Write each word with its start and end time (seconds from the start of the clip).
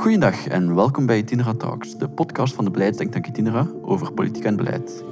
Goedendag 0.00 0.46
en 0.46 0.74
welkom 0.74 1.06
bij 1.06 1.18
Itinera 1.18 1.54
Talks, 1.54 1.96
de 1.96 2.08
podcast 2.08 2.54
van 2.54 2.64
de 2.64 2.70
beleidsdenktank 2.70 3.26
Itinera 3.26 3.66
over 3.82 4.12
politiek 4.12 4.44
en 4.44 4.56
beleid. 4.56 5.04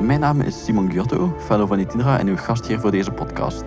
Mijn 0.00 0.20
naam 0.20 0.40
is 0.40 0.64
Simon 0.64 0.90
Giotto, 0.90 1.34
fellow 1.38 1.68
van 1.68 1.78
Itinera 1.78 2.18
en 2.18 2.26
uw 2.26 2.36
gast 2.36 2.66
hier 2.66 2.80
voor 2.80 2.90
deze 2.90 3.10
podcast. 3.10 3.64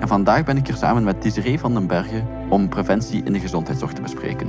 En 0.00 0.08
vandaag 0.08 0.44
ben 0.44 0.56
ik 0.56 0.66
hier 0.66 0.76
samen 0.76 1.04
met 1.04 1.22
Desiree 1.22 1.58
van 1.58 1.74
den 1.74 1.86
Bergen 1.86 2.26
om 2.48 2.68
preventie 2.68 3.22
in 3.24 3.32
de 3.32 3.40
gezondheidszorg 3.40 3.92
te 3.92 4.02
bespreken. 4.02 4.48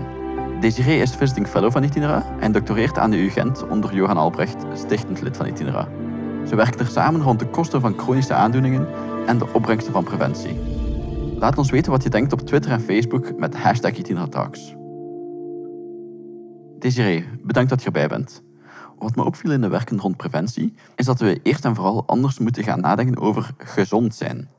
Desiree 0.59 1.01
is 1.01 1.15
visiting 1.15 1.47
fellow 1.47 1.71
van 1.71 1.83
Itinera 1.83 2.35
en 2.39 2.51
doctoreert 2.51 2.97
aan 2.97 3.11
de 3.11 3.17
UGent 3.17 3.67
onder 3.67 3.95
Johan 3.95 4.17
Albrecht, 4.17 4.65
stichtend 4.73 5.21
lid 5.21 5.37
van 5.37 5.47
Itinera. 5.47 5.87
Ze 6.47 6.55
werken 6.55 6.79
er 6.79 6.87
samen 6.87 7.21
rond 7.21 7.39
de 7.39 7.47
kosten 7.47 7.81
van 7.81 7.97
chronische 7.97 8.33
aandoeningen 8.33 8.87
en 9.25 9.37
de 9.37 9.53
opbrengsten 9.53 9.93
van 9.93 10.03
preventie. 10.03 10.72
Laat 11.43 11.57
ons 11.57 11.71
weten 11.71 11.91
wat 11.91 12.03
je 12.03 12.09
denkt 12.09 12.33
op 12.33 12.41
Twitter 12.41 12.71
en 12.71 12.81
Facebook 12.81 13.37
met 13.37 13.55
hashtag 13.55 13.93
Talks. 14.29 14.75
Desiree, 16.79 17.27
bedankt 17.41 17.69
dat 17.69 17.79
je 17.79 17.85
erbij 17.85 18.07
bent. 18.07 18.43
Wat 18.99 19.15
me 19.15 19.23
opviel 19.23 19.51
in 19.51 19.61
de 19.61 19.67
werken 19.67 19.99
rond 19.99 20.17
preventie, 20.17 20.73
is 20.95 21.05
dat 21.05 21.19
we 21.19 21.39
eerst 21.41 21.65
en 21.65 21.75
vooral 21.75 22.03
anders 22.05 22.39
moeten 22.39 22.63
gaan 22.63 22.79
nadenken 22.79 23.21
over 23.21 23.49
gezond 23.57 24.15
zijn. 24.15 24.49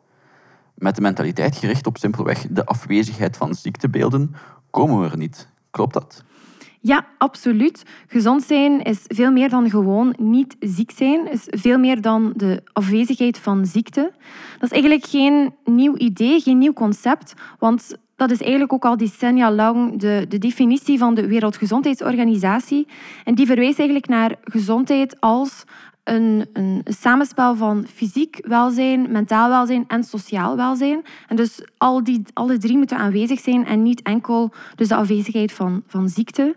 Met 0.74 0.94
de 0.94 1.00
mentaliteit 1.00 1.56
gericht 1.56 1.86
op 1.86 1.96
simpelweg 1.96 2.46
de 2.50 2.66
afwezigheid 2.66 3.36
van 3.36 3.54
ziektebeelden 3.54 4.34
komen 4.70 5.00
we 5.00 5.10
er 5.10 5.16
niet. 5.16 5.48
Klopt 5.70 5.94
dat? 5.94 6.24
Ja, 6.86 7.06
absoluut. 7.18 7.82
Gezond 8.06 8.42
zijn 8.42 8.82
is 8.82 9.00
veel 9.06 9.32
meer 9.32 9.48
dan 9.48 9.70
gewoon 9.70 10.14
niet 10.18 10.56
ziek 10.60 10.90
zijn. 10.90 11.30
is 11.30 11.44
veel 11.46 11.78
meer 11.78 12.00
dan 12.00 12.32
de 12.36 12.62
afwezigheid 12.72 13.38
van 13.38 13.66
ziekte. 13.66 14.12
Dat 14.58 14.62
is 14.62 14.70
eigenlijk 14.70 15.06
geen 15.06 15.54
nieuw 15.64 15.96
idee, 15.96 16.40
geen 16.40 16.58
nieuw 16.58 16.72
concept. 16.72 17.34
Want 17.58 17.96
dat 18.16 18.30
is 18.30 18.40
eigenlijk 18.40 18.72
ook 18.72 18.84
al 18.84 18.96
decennia 18.96 19.52
lang 19.52 20.00
de, 20.00 20.26
de 20.28 20.38
definitie 20.38 20.98
van 20.98 21.14
de 21.14 21.26
Wereldgezondheidsorganisatie. 21.26 22.86
En 23.24 23.34
die 23.34 23.46
verwijst 23.46 23.78
eigenlijk 23.78 24.08
naar 24.08 24.36
gezondheid 24.42 25.20
als 25.20 25.64
een, 26.02 26.48
een, 26.52 26.80
samenspel 26.84 27.56
van 27.56 27.86
fysiek 27.94 28.38
welzijn, 28.46 29.12
mentaal 29.12 29.48
welzijn 29.48 29.84
en 29.88 30.04
sociaal 30.04 30.56
welzijn. 30.56 31.02
En 31.28 31.36
dus 31.36 31.60
al 31.78 32.04
die, 32.04 32.22
alle 32.32 32.58
drie 32.58 32.76
moeten 32.76 32.96
aanwezig 32.96 33.40
zijn 33.40 33.66
en 33.66 33.82
niet 33.82 34.02
enkel 34.02 34.52
dus 34.74 34.88
de 34.88 34.94
afwezigheid 34.94 35.52
van, 35.52 35.82
van 35.86 36.08
ziekte. 36.08 36.56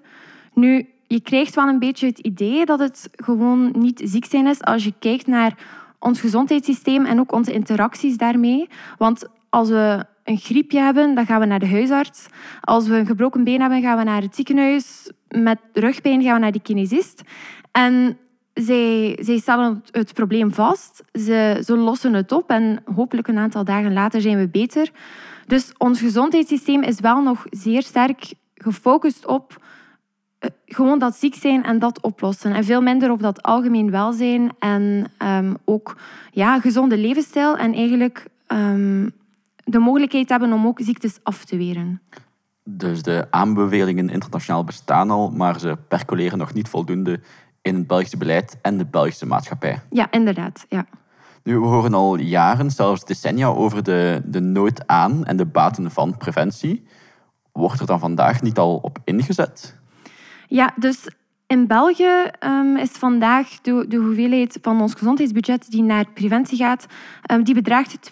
Nu, 0.57 0.89
je 1.07 1.21
krijgt 1.21 1.55
wel 1.55 1.67
een 1.67 1.79
beetje 1.79 2.07
het 2.07 2.19
idee 2.19 2.65
dat 2.65 2.79
het 2.79 3.09
gewoon 3.15 3.71
niet 3.77 4.01
ziek 4.03 4.25
zijn 4.25 4.47
is 4.47 4.61
als 4.61 4.83
je 4.83 4.93
kijkt 4.99 5.27
naar 5.27 5.57
ons 5.99 6.19
gezondheidssysteem 6.19 7.05
en 7.05 7.19
ook 7.19 7.31
onze 7.31 7.51
interacties 7.51 8.17
daarmee. 8.17 8.69
Want 8.97 9.27
als 9.49 9.69
we 9.69 10.05
een 10.23 10.37
griepje 10.37 10.79
hebben, 10.79 11.15
dan 11.15 11.25
gaan 11.25 11.39
we 11.39 11.45
naar 11.45 11.59
de 11.59 11.67
huisarts. 11.67 12.27
Als 12.61 12.87
we 12.87 12.95
een 12.95 13.05
gebroken 13.05 13.43
been 13.43 13.61
hebben, 13.61 13.81
gaan 13.81 13.97
we 13.97 14.03
naar 14.03 14.21
het 14.21 14.35
ziekenhuis. 14.35 15.11
Met 15.27 15.59
rugpijn 15.73 16.23
gaan 16.23 16.33
we 16.33 16.39
naar 16.39 16.51
de 16.51 16.61
kinesist. 16.61 17.21
En 17.71 18.17
zij, 18.53 19.17
zij 19.21 19.37
stellen 19.37 19.83
het 19.91 20.13
probleem 20.13 20.53
vast. 20.53 21.03
Ze, 21.11 21.61
ze 21.65 21.77
lossen 21.77 22.13
het 22.13 22.31
op 22.31 22.49
en 22.49 22.83
hopelijk 22.95 23.27
een 23.27 23.37
aantal 23.37 23.63
dagen 23.63 23.93
later 23.93 24.21
zijn 24.21 24.37
we 24.37 24.47
beter. 24.47 24.89
Dus 25.47 25.73
ons 25.77 25.99
gezondheidssysteem 25.99 26.83
is 26.83 26.99
wel 26.99 27.21
nog 27.21 27.45
zeer 27.49 27.81
sterk 27.81 28.33
gefocust 28.55 29.25
op 29.25 29.65
gewoon 30.65 30.99
dat 30.99 31.15
ziek 31.15 31.35
zijn 31.35 31.63
en 31.63 31.79
dat 31.79 32.01
oplossen. 32.01 32.53
En 32.53 32.63
veel 32.63 32.81
minder 32.81 33.11
op 33.11 33.21
dat 33.21 33.41
algemeen 33.41 33.91
welzijn 33.91 34.51
en 34.59 35.11
um, 35.19 35.57
ook 35.65 35.97
ja, 36.31 36.59
gezonde 36.59 36.97
levensstijl. 36.97 37.57
En 37.57 37.73
eigenlijk 37.73 38.25
um, 38.47 39.11
de 39.63 39.79
mogelijkheid 39.79 40.29
hebben 40.29 40.53
om 40.53 40.67
ook 40.67 40.79
ziektes 40.81 41.19
af 41.23 41.45
te 41.45 41.57
weren. 41.57 42.01
Dus 42.63 43.01
de 43.01 43.27
aanbevelingen 43.29 44.09
internationaal 44.09 44.63
bestaan 44.63 45.11
al, 45.11 45.31
maar 45.31 45.59
ze 45.59 45.77
percoleren 45.87 46.37
nog 46.37 46.53
niet 46.53 46.69
voldoende 46.69 47.19
in 47.61 47.75
het 47.75 47.87
Belgische 47.87 48.17
beleid 48.17 48.57
en 48.61 48.77
de 48.77 48.85
Belgische 48.85 49.25
maatschappij. 49.25 49.81
Ja, 49.89 50.11
inderdaad. 50.11 50.65
Ja. 50.69 50.85
Nu, 51.43 51.59
we 51.59 51.65
horen 51.65 51.93
al 51.93 52.17
jaren, 52.17 52.71
zelfs 52.71 53.05
decennia, 53.05 53.47
over 53.47 53.83
de, 53.83 54.21
de 54.25 54.39
nood 54.39 54.87
aan 54.87 55.25
en 55.25 55.37
de 55.37 55.45
baten 55.45 55.91
van 55.91 56.17
preventie. 56.17 56.87
Wordt 57.51 57.79
er 57.79 57.85
dan 57.85 57.99
vandaag 57.99 58.41
niet 58.41 58.57
al 58.57 58.75
op 58.75 58.97
ingezet? 59.03 59.76
Ja, 60.47 60.73
dus 60.75 61.07
in 61.47 61.67
België 61.67 62.31
um, 62.45 62.77
is 62.77 62.91
vandaag 62.91 63.49
de, 63.61 63.85
de, 63.87 63.97
hoeveelheid 63.97 64.57
van 64.61 64.81
ons 64.81 64.93
gezondheidsbudget 64.93 65.71
die 65.71 65.83
naar 65.83 66.11
preventie 66.13 66.57
gaat, 66.57 66.85
um, 67.31 67.43
die 67.43 67.53
bedraagt 67.53 68.09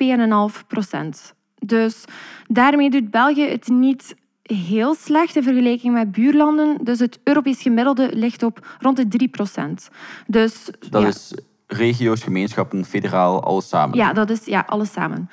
2,5 0.60 0.68
procent. 0.68 1.34
Dus 1.60 2.04
daarmee 2.48 2.90
doet 2.90 3.12
België 3.12 3.48
het 3.50 3.68
niet 3.68 4.16
heel 4.42 4.96
slecht 4.96 5.36
in 5.36 5.44
vergelijking 5.44 5.94
met 5.94 6.12
buurlanden. 6.12 6.78
Dus 6.84 7.00
het 7.00 7.20
Europees 7.24 7.62
gemiddelde 7.62 8.10
ligt 8.14 8.44
op 8.44 8.78
rond 8.80 8.98
de 8.98 9.08
3 9.08 9.28
procent. 9.28 9.90
Dus, 10.28 10.70
dat 10.90 11.04
is 11.04 11.34
regio's, 11.68 12.24
gemeenschappen, 12.24 12.86
federaal, 12.86 13.44
alles 13.44 13.70
samen? 13.70 13.98
Ja, 13.98 14.14
dat 14.14 14.30
is 14.30 14.46
ja, 14.46 14.64
alles 14.68 14.92
samen. 14.92 15.30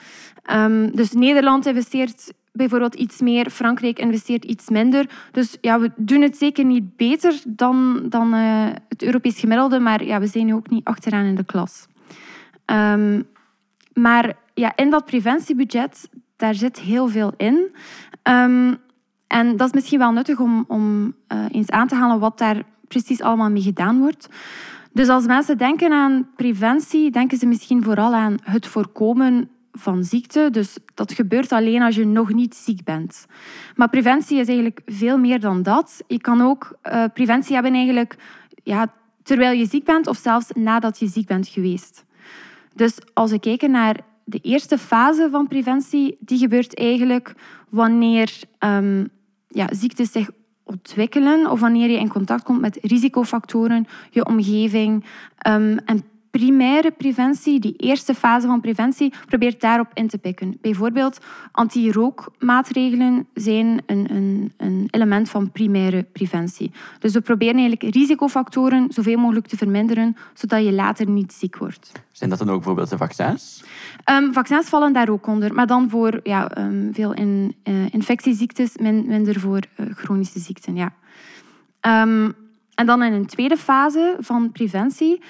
Um, 0.53 0.97
dus 0.97 1.13
Nederland 1.13 1.67
investeert 1.67 2.33
bijvoorbeeld 2.53 2.95
iets 2.95 3.21
meer, 3.21 3.51
Frankrijk 3.51 3.99
investeert 3.99 4.45
iets 4.45 4.69
minder. 4.69 5.11
Dus 5.33 5.57
ja, 5.61 5.81
we 5.81 5.91
doen 5.97 6.23
het 6.23 6.37
zeker 6.37 6.65
niet 6.65 6.97
beter 6.97 7.43
dan, 7.47 8.03
dan 8.09 8.35
uh, 8.35 8.67
het 8.89 9.03
Europees 9.03 9.41
gemiddelde, 9.41 9.79
maar 9.79 10.05
ja, 10.05 10.21
we 10.21 10.27
zijn 10.27 10.47
nu 10.47 10.55
ook 10.55 10.71
niet 10.71 10.85
achteraan 10.85 11.25
in 11.25 11.35
de 11.35 11.45
klas. 11.45 11.87
Um, 12.67 13.27
maar 13.95 14.37
ja, 14.55 14.77
in 14.77 14.91
dat 14.91 15.05
preventiebudget, 15.05 16.09
daar 16.37 16.55
zit 16.55 16.81
heel 16.81 17.09
veel 17.09 17.33
in. 17.37 17.75
Um, 18.23 18.77
en 19.27 19.57
dat 19.57 19.67
is 19.67 19.75
misschien 19.75 19.99
wel 19.99 20.13
nuttig 20.13 20.39
om, 20.39 20.65
om 20.69 21.15
uh, 21.29 21.45
eens 21.51 21.71
aan 21.71 21.89
te 21.89 21.95
halen 21.95 22.19
wat 22.19 22.39
daar 22.39 22.63
precies 22.89 23.23
allemaal 23.23 23.51
mee 23.51 23.63
gedaan 23.63 23.99
wordt. 23.99 24.29
Dus 24.93 25.09
als 25.09 25.27
mensen 25.27 25.59
denken 25.59 25.93
aan 25.93 26.29
preventie, 26.37 27.11
denken 27.11 27.39
ze 27.39 27.47
misschien 27.47 27.83
vooral 27.83 28.15
aan 28.15 28.37
het 28.43 28.67
voorkomen 28.67 29.49
van 29.73 30.05
ziekte. 30.05 30.49
Dus 30.51 30.77
dat 30.95 31.13
gebeurt 31.13 31.53
alleen 31.53 31.83
als 31.83 31.95
je 31.95 32.07
nog 32.07 32.33
niet 32.33 32.55
ziek 32.55 32.85
bent. 32.85 33.27
Maar 33.75 33.89
preventie 33.89 34.39
is 34.39 34.47
eigenlijk 34.47 34.81
veel 34.87 35.19
meer 35.19 35.41
dan 35.41 35.63
dat. 35.63 36.03
Je 36.07 36.21
kan 36.21 36.41
ook 36.41 36.79
uh, 36.85 37.05
preventie 37.15 37.55
hebben 37.55 37.75
eigenlijk 37.75 38.17
ja, 38.63 38.93
terwijl 39.23 39.59
je 39.59 39.67
ziek 39.67 39.85
bent 39.85 40.07
of 40.07 40.17
zelfs 40.17 40.51
nadat 40.55 40.99
je 40.99 41.07
ziek 41.07 41.27
bent 41.27 41.49
geweest. 41.49 42.05
Dus 42.75 42.99
als 43.13 43.31
we 43.31 43.39
kijken 43.39 43.71
naar 43.71 43.97
de 44.25 44.39
eerste 44.39 44.79
fase 44.79 45.29
van 45.31 45.49
preventie, 45.49 46.17
die 46.21 46.39
gebeurt 46.39 46.79
eigenlijk 46.79 47.35
wanneer 47.69 48.41
um, 48.59 49.09
ja, 49.49 49.69
ziektes 49.71 50.13
zich 50.13 50.31
ontwikkelen 50.65 51.51
of 51.51 51.61
wanneer 51.61 51.91
je 51.91 51.99
in 51.99 52.09
contact 52.09 52.43
komt 52.43 52.61
met 52.61 52.79
risicofactoren, 52.83 53.87
je 54.11 54.27
omgeving. 54.27 55.05
Um, 55.49 55.79
en 55.79 56.05
primaire 56.33 56.91
preventie, 56.91 57.61
die 57.61 57.77
eerste 57.77 58.15
fase 58.15 58.47
van 58.47 58.61
preventie, 58.61 59.13
probeert 59.27 59.61
daarop 59.61 59.91
in 59.95 60.09
te 60.09 60.19
pikken. 60.19 60.59
Bijvoorbeeld 60.61 61.19
anti-rookmaatregelen 61.53 63.27
zijn 63.35 63.83
een, 63.87 64.15
een, 64.15 64.53
een, 64.57 64.89
element 64.91 65.31
van 65.31 65.51
primaire 65.51 66.03
preventie. 66.03 66.71
Dus 66.99 67.13
we 67.13 67.21
proberen 67.21 67.57
eigenlijk 67.59 67.95
risicofactoren 67.95 68.87
zoveel 68.93 69.19
mogelijk 69.19 69.47
te 69.47 69.57
verminderen, 69.57 70.17
zodat 70.35 70.65
je 70.65 70.73
later 70.73 71.09
niet 71.09 71.33
ziek 71.33 71.57
wordt. 71.57 71.93
Zijn 72.13 72.31
dat 72.31 72.39
dan 72.39 72.49
ook 72.49 72.57
bijvoorbeeld 72.57 72.91
de 72.91 72.97
vaccins? 72.97 73.65
Um, 74.11 74.33
vaccins 74.33 74.69
vallen 74.69 74.93
daar 74.93 75.09
ook 75.09 75.27
onder, 75.27 75.55
maar 75.55 75.67
dan 75.67 75.91
voor 75.91 76.21
ja, 76.23 76.59
um, 76.59 76.91
veel 76.93 77.15
in, 77.15 77.57
uh, 77.65 77.75
infectieziektes, 77.91 78.77
min, 78.77 79.05
minder 79.07 79.41
voor 79.41 79.61
uh, 79.77 79.87
chronische 79.95 80.39
ziekten. 80.39 80.77
Ja. 80.77 80.93
Um, 82.03 82.35
en 82.75 82.87
dan 82.87 83.03
in 83.03 83.13
een 83.13 83.27
tweede 83.27 83.57
fase 83.57 84.17
van 84.21 84.53
preventie 84.53 85.23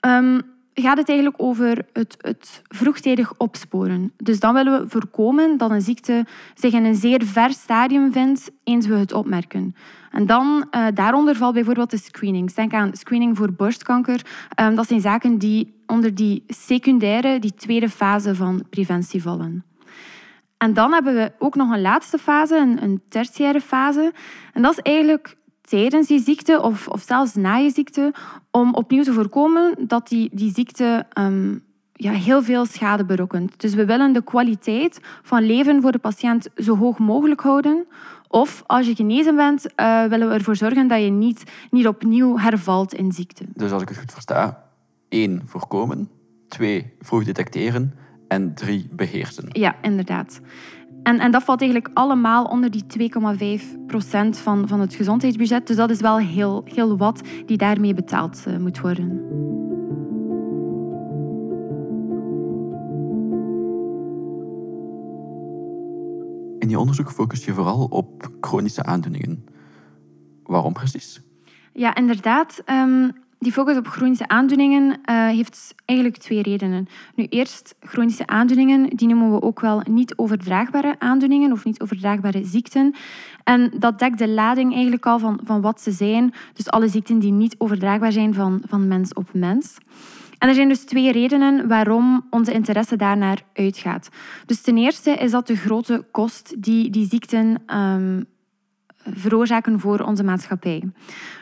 um, 0.00 0.40
gaat 0.74 0.96
het 0.96 1.08
eigenlijk 1.08 1.42
over 1.42 1.86
het, 1.92 2.16
het, 2.18 2.62
vroegtijdig 2.68 3.32
opsporen. 3.36 4.12
Dus 4.16 4.40
dan 4.40 4.54
willen 4.54 4.80
we 4.80 4.88
voorkomen 4.88 5.56
dat 5.56 5.70
een 5.70 5.80
ziekte 5.80 6.26
zich 6.54 6.72
in 6.72 6.84
een 6.84 6.94
zeer 6.94 7.24
ver 7.24 7.50
stadium 7.50 8.12
vindt 8.12 8.50
eens 8.64 8.86
we 8.86 8.94
het 8.94 9.12
opmerken. 9.12 9.74
En 10.10 10.26
dan, 10.26 10.66
uh, 10.70 10.86
daaronder 10.94 11.36
valt 11.36 11.54
bijvoorbeeld 11.54 11.90
de 11.90 11.98
screening. 11.98 12.52
Denk 12.52 12.72
aan 12.72 12.90
screening 12.92 13.36
voor 13.36 13.52
borstkanker. 13.52 14.26
Um, 14.60 14.74
dat 14.74 14.88
zijn 14.88 15.00
zaken 15.00 15.38
die 15.38 15.74
onder 15.86 16.14
die 16.14 16.44
secundaire, 16.46 17.38
die 17.38 17.54
tweede 17.54 17.88
fase 17.88 18.34
van 18.34 18.64
preventie 18.70 19.22
vallen. 19.22 19.64
En 20.58 20.74
dan 20.74 20.92
hebben 20.92 21.14
we 21.14 21.32
ook 21.38 21.54
nog 21.54 21.70
een 21.70 21.80
laatste 21.80 22.18
fase, 22.18 22.56
een, 22.56 22.82
een 22.82 23.02
tertiaire 23.08 23.60
fase. 23.60 24.12
En 24.52 24.62
dat 24.62 24.72
is 24.72 24.78
eigenlijk 24.78 25.36
tijdens 25.68 26.06
die 26.06 26.20
ziekte 26.20 26.62
of, 26.62 26.88
of 26.88 27.02
zelfs 27.02 27.34
na 27.34 27.56
je 27.56 27.70
ziekte, 27.70 28.12
om 28.50 28.74
opnieuw 28.74 29.02
te 29.02 29.12
voorkomen 29.12 29.74
dat 29.86 30.08
die, 30.08 30.30
die 30.32 30.52
ziekte 30.52 31.06
um, 31.18 31.62
ja, 31.92 32.12
heel 32.12 32.42
veel 32.42 32.66
schade 32.66 33.04
berokkent. 33.04 33.60
Dus 33.60 33.74
we 33.74 33.84
willen 33.84 34.12
de 34.12 34.22
kwaliteit 34.22 35.00
van 35.22 35.46
leven 35.46 35.82
voor 35.82 35.92
de 35.92 35.98
patiënt 35.98 36.48
zo 36.56 36.76
hoog 36.76 36.98
mogelijk 36.98 37.40
houden. 37.40 37.86
Of 38.28 38.62
als 38.66 38.86
je 38.86 38.94
genezen 38.94 39.36
bent, 39.36 39.66
uh, 39.76 40.04
willen 40.04 40.28
we 40.28 40.34
ervoor 40.34 40.56
zorgen 40.56 40.88
dat 40.88 41.02
je 41.02 41.10
niet, 41.10 41.42
niet 41.70 41.86
opnieuw 41.86 42.38
hervalt 42.38 42.94
in 42.94 43.12
ziekte. 43.12 43.44
Dus 43.54 43.72
als 43.72 43.82
ik 43.82 43.88
het 43.88 43.98
goed 43.98 44.12
versta, 44.12 44.64
één, 45.08 45.42
voorkomen. 45.46 46.08
Twee, 46.48 46.92
vroeg 47.00 47.24
detecteren. 47.24 47.94
En 48.28 48.54
drie, 48.54 48.88
beheersen. 48.92 49.48
Ja, 49.48 49.76
inderdaad. 49.82 50.40
En, 51.08 51.18
en 51.18 51.30
dat 51.30 51.42
valt 51.42 51.60
eigenlijk 51.60 51.90
allemaal 51.94 52.44
onder 52.44 52.70
die 52.70 52.84
2,5% 53.10 53.12
van, 54.30 54.68
van 54.68 54.80
het 54.80 54.94
gezondheidsbudget. 54.94 55.66
Dus 55.66 55.76
dat 55.76 55.90
is 55.90 56.00
wel 56.00 56.18
heel, 56.18 56.62
heel 56.64 56.96
wat 56.96 57.22
die 57.46 57.56
daarmee 57.56 57.94
betaald 57.94 58.44
uh, 58.48 58.56
moet 58.56 58.80
worden. 58.80 59.06
In 66.58 66.68
je 66.68 66.78
onderzoek 66.78 67.10
focus 67.10 67.44
je 67.44 67.52
vooral 67.52 67.84
op 67.90 68.30
chronische 68.40 68.82
aandoeningen. 68.82 69.44
Waarom 70.42 70.72
precies? 70.72 71.22
Ja, 71.72 71.94
inderdaad. 71.94 72.62
Um, 72.66 73.12
die 73.38 73.52
focus 73.52 73.76
op 73.76 73.86
chronische 73.86 74.28
aandoeningen 74.28 74.84
uh, 74.88 75.26
heeft 75.26 75.74
eigenlijk 75.84 76.18
twee 76.18 76.42
redenen. 76.42 76.88
Nu, 77.14 77.24
eerst, 77.24 77.74
chronische 77.80 78.26
aandoeningen, 78.26 78.96
die 78.96 79.08
noemen 79.08 79.32
we 79.32 79.42
ook 79.42 79.60
wel 79.60 79.82
niet 79.90 80.16
overdraagbare 80.16 80.94
aandoeningen 80.98 81.52
of 81.52 81.64
niet 81.64 81.80
overdraagbare 81.80 82.44
ziekten. 82.44 82.94
En 83.44 83.72
dat 83.78 83.98
dekt 83.98 84.18
de 84.18 84.28
lading 84.28 84.72
eigenlijk 84.72 85.06
al 85.06 85.18
van, 85.18 85.40
van 85.44 85.60
wat 85.60 85.80
ze 85.80 85.90
zijn. 85.90 86.34
Dus 86.52 86.70
alle 86.70 86.88
ziekten 86.88 87.18
die 87.18 87.32
niet 87.32 87.54
overdraagbaar 87.58 88.12
zijn 88.12 88.34
van, 88.34 88.62
van 88.66 88.88
mens 88.88 89.12
op 89.12 89.28
mens. 89.32 89.76
En 90.38 90.48
er 90.48 90.54
zijn 90.54 90.68
dus 90.68 90.84
twee 90.84 91.12
redenen 91.12 91.68
waarom 91.68 92.26
onze 92.30 92.52
interesse 92.52 92.96
daarnaar 92.96 93.42
uitgaat. 93.52 94.08
Dus 94.46 94.60
ten 94.60 94.76
eerste 94.76 95.10
is 95.10 95.30
dat 95.30 95.46
de 95.46 95.56
grote 95.56 96.04
kost 96.10 96.62
die 96.62 96.90
die 96.90 97.08
ziekten 97.08 97.62
um, 97.76 98.26
veroorzaken 99.14 99.80
voor 99.80 100.00
onze 100.00 100.24
maatschappij. 100.24 100.82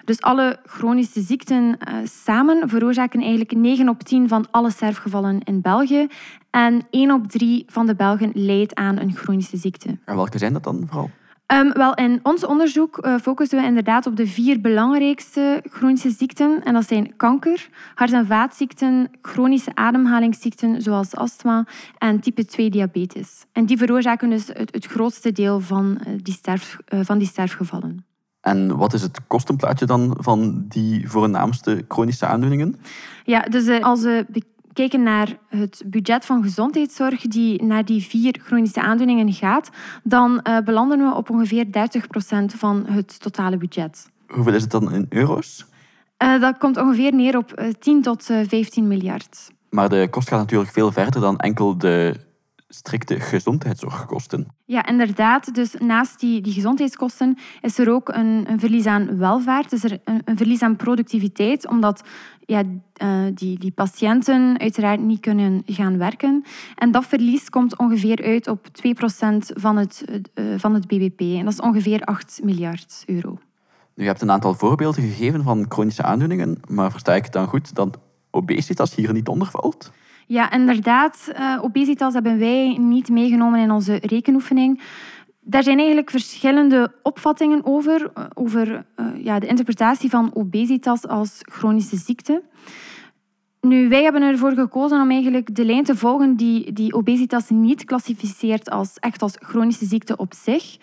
Dus 0.05 0.21
alle 0.21 0.59
chronische 0.65 1.21
ziekten 1.21 1.65
uh, 1.65 1.95
samen 2.05 2.69
veroorzaken 2.69 3.21
eigenlijk 3.21 3.53
9 3.53 3.89
op 3.89 4.03
10 4.03 4.29
van 4.29 4.47
alle 4.51 4.71
sterfgevallen 4.71 5.41
in 5.45 5.61
België. 5.61 6.07
En 6.51 6.87
1 6.91 7.11
op 7.11 7.27
3 7.27 7.65
van 7.69 7.87
de 7.87 7.95
Belgen 7.95 8.31
leidt 8.35 8.75
aan 8.75 8.99
een 8.99 9.15
chronische 9.15 9.57
ziekte. 9.57 9.99
En 10.05 10.17
welke 10.17 10.39
zijn 10.39 10.53
dat 10.53 10.65
dan 10.65 10.85
vooral? 10.87 11.11
Um, 11.53 11.73
wel, 11.73 11.95
in 11.95 12.21
ons 12.23 12.45
onderzoek 12.45 12.99
uh, 13.07 13.17
focussen 13.23 13.59
we 13.61 13.67
inderdaad 13.67 14.07
op 14.07 14.17
de 14.17 14.27
vier 14.27 14.61
belangrijkste 14.61 15.63
chronische 15.71 16.11
ziekten. 16.11 16.65
En 16.65 16.73
dat 16.73 16.89
zijn 16.89 17.17
kanker, 17.17 17.69
hart- 17.95 18.13
en 18.13 18.27
vaatziekten, 18.27 19.11
chronische 19.23 19.75
ademhalingsziekten 19.75 20.83
zoals 20.83 21.17
astma 21.17 21.67
en 21.99 22.21
type 22.21 22.45
2 22.45 22.71
diabetes. 22.71 23.45
En 23.53 23.67
die 23.67 23.77
veroorzaken 23.79 24.31
dus 24.31 24.47
het, 24.47 24.75
het 24.75 24.87
grootste 24.87 25.33
deel 25.33 25.61
van, 25.61 26.01
uh, 26.07 26.15
die 26.23 26.35
sterf, 26.35 26.77
uh, 26.89 27.01
van 27.03 27.19
die 27.19 27.29
sterfgevallen. 27.29 28.05
En 28.41 28.77
wat 28.77 28.93
is 28.93 29.03
het 29.03 29.27
kostenplaatje 29.27 29.87
dan 29.87 30.17
van 30.19 30.65
die 30.69 31.11
voornaamste 31.11 31.85
chronische 31.89 32.27
aandoeningen? 32.27 32.77
Ja, 33.25 33.41
dus 33.41 33.81
als 33.81 34.03
we 34.03 34.27
kijken 34.77 35.03
naar 35.03 35.37
het 35.49 35.83
budget 35.87 36.25
van 36.25 36.43
gezondheidszorg 36.43 37.21
die 37.21 37.63
naar 37.63 37.85
die 37.85 38.03
vier 38.03 38.41
chronische 38.43 38.81
aandoeningen 38.81 39.33
gaat, 39.33 39.71
dan 40.03 40.41
uh, 40.43 40.59
belanden 40.59 40.99
we 40.99 41.15
op 41.15 41.31
ongeveer 41.31 41.65
30% 41.65 41.69
van 42.57 42.85
het 42.87 43.21
totale 43.21 43.57
budget. 43.57 44.11
Hoeveel 44.27 44.55
is 44.55 44.63
het 44.63 44.71
dan 44.71 44.93
in 44.93 45.07
euro's? 45.09 45.67
Uh, 46.23 46.41
dat 46.41 46.59
komt 46.59 46.77
ongeveer 46.77 47.15
neer 47.15 47.37
op 47.37 47.75
10 47.79 48.03
tot 48.03 48.25
15 48.25 48.89
miljard. 48.89 49.51
Maar 49.71 49.89
de 49.89 50.09
kost 50.11 50.29
gaat 50.29 50.39
natuurlijk 50.39 50.71
veel 50.71 50.93
verder 50.93 51.21
dan 51.21 51.39
enkel 51.39 51.79
de 51.79 52.26
strikte 52.77 53.21
gezondheidszorgkosten. 53.21 54.47
Ja, 54.65 54.87
inderdaad. 54.87 55.55
Dus 55.55 55.75
naast 55.79 56.21
die, 56.21 56.41
die 56.41 56.53
gezondheidskosten 56.53 57.39
is 57.61 57.79
er 57.79 57.93
ook 57.93 58.09
een, 58.09 58.45
een 58.51 58.61
verlies 58.61 58.87
aan 58.87 59.19
welvaart. 59.19 59.73
Is 59.73 59.85
er 59.85 59.99
een, 60.05 60.23
een 60.25 60.37
verlies 60.37 60.63
aan 60.63 60.77
productiviteit, 60.77 61.69
omdat 61.69 62.03
ja, 62.45 62.63
uh, 63.03 63.25
die, 63.35 63.59
die 63.59 63.71
patiënten 63.71 64.59
uiteraard 64.59 65.01
niet 65.01 65.21
kunnen 65.21 65.63
gaan 65.67 65.99
werken. 65.99 66.45
En 66.75 66.91
dat 66.91 67.07
verlies 67.07 67.49
komt 67.49 67.79
ongeveer 67.79 68.25
uit 68.25 68.49
op 68.49 68.67
2% 68.69 68.71
van 69.55 69.77
het, 69.77 70.05
uh, 70.35 70.59
van 70.59 70.75
het 70.75 70.87
BBP. 70.87 71.21
En 71.21 71.45
dat 71.45 71.53
is 71.53 71.61
ongeveer 71.61 72.01
8 72.01 72.41
miljard 72.43 73.03
euro. 73.07 73.39
Nu, 73.95 74.03
je 74.03 74.09
hebt 74.09 74.23
een 74.23 74.31
aantal 74.31 74.55
voorbeelden 74.55 75.03
gegeven 75.03 75.43
van 75.43 75.67
chronische 75.69 76.03
aandoeningen, 76.03 76.61
maar 76.69 76.91
versta 76.91 77.15
ik 77.15 77.25
het 77.25 77.33
dan 77.33 77.47
goed 77.47 77.75
dat 77.75 77.99
obesitas 78.31 78.95
hier 78.95 79.13
niet 79.13 79.29
onder 79.29 79.49
valt? 79.51 79.93
Ja, 80.27 80.53
inderdaad. 80.53 81.33
Uh, 81.39 81.59
obesitas 81.63 82.15
hebben 82.15 82.39
wij 82.39 82.77
niet 82.79 83.09
meegenomen 83.09 83.61
in 83.61 83.71
onze 83.71 83.99
rekenoefening. 84.03 84.83
Daar 85.41 85.63
zijn 85.63 85.79
eigenlijk 85.79 86.11
verschillende 86.11 86.93
opvattingen 87.03 87.65
over, 87.65 88.11
over 88.35 88.87
uh, 88.97 89.07
ja, 89.25 89.39
de 89.39 89.47
interpretatie 89.47 90.11
van 90.11 90.31
obesitas 90.35 91.07
als 91.07 91.39
chronische 91.41 91.97
ziekte. 91.97 92.43
Nu, 93.61 93.89
wij 93.89 94.03
hebben 94.03 94.23
ervoor 94.23 94.53
gekozen 94.53 95.01
om 95.01 95.11
eigenlijk 95.11 95.55
de 95.55 95.65
lijn 95.65 95.85
te 95.85 95.97
volgen 95.97 96.37
die, 96.37 96.73
die 96.73 96.95
obesitas 96.95 97.51
niet 97.51 97.85
klassificeert 97.85 98.71
als 98.71 98.99
echt 98.99 99.23
als 99.23 99.35
chronische 99.39 99.85
ziekte 99.87 100.17
op 100.17 100.35
zich. 100.35 100.77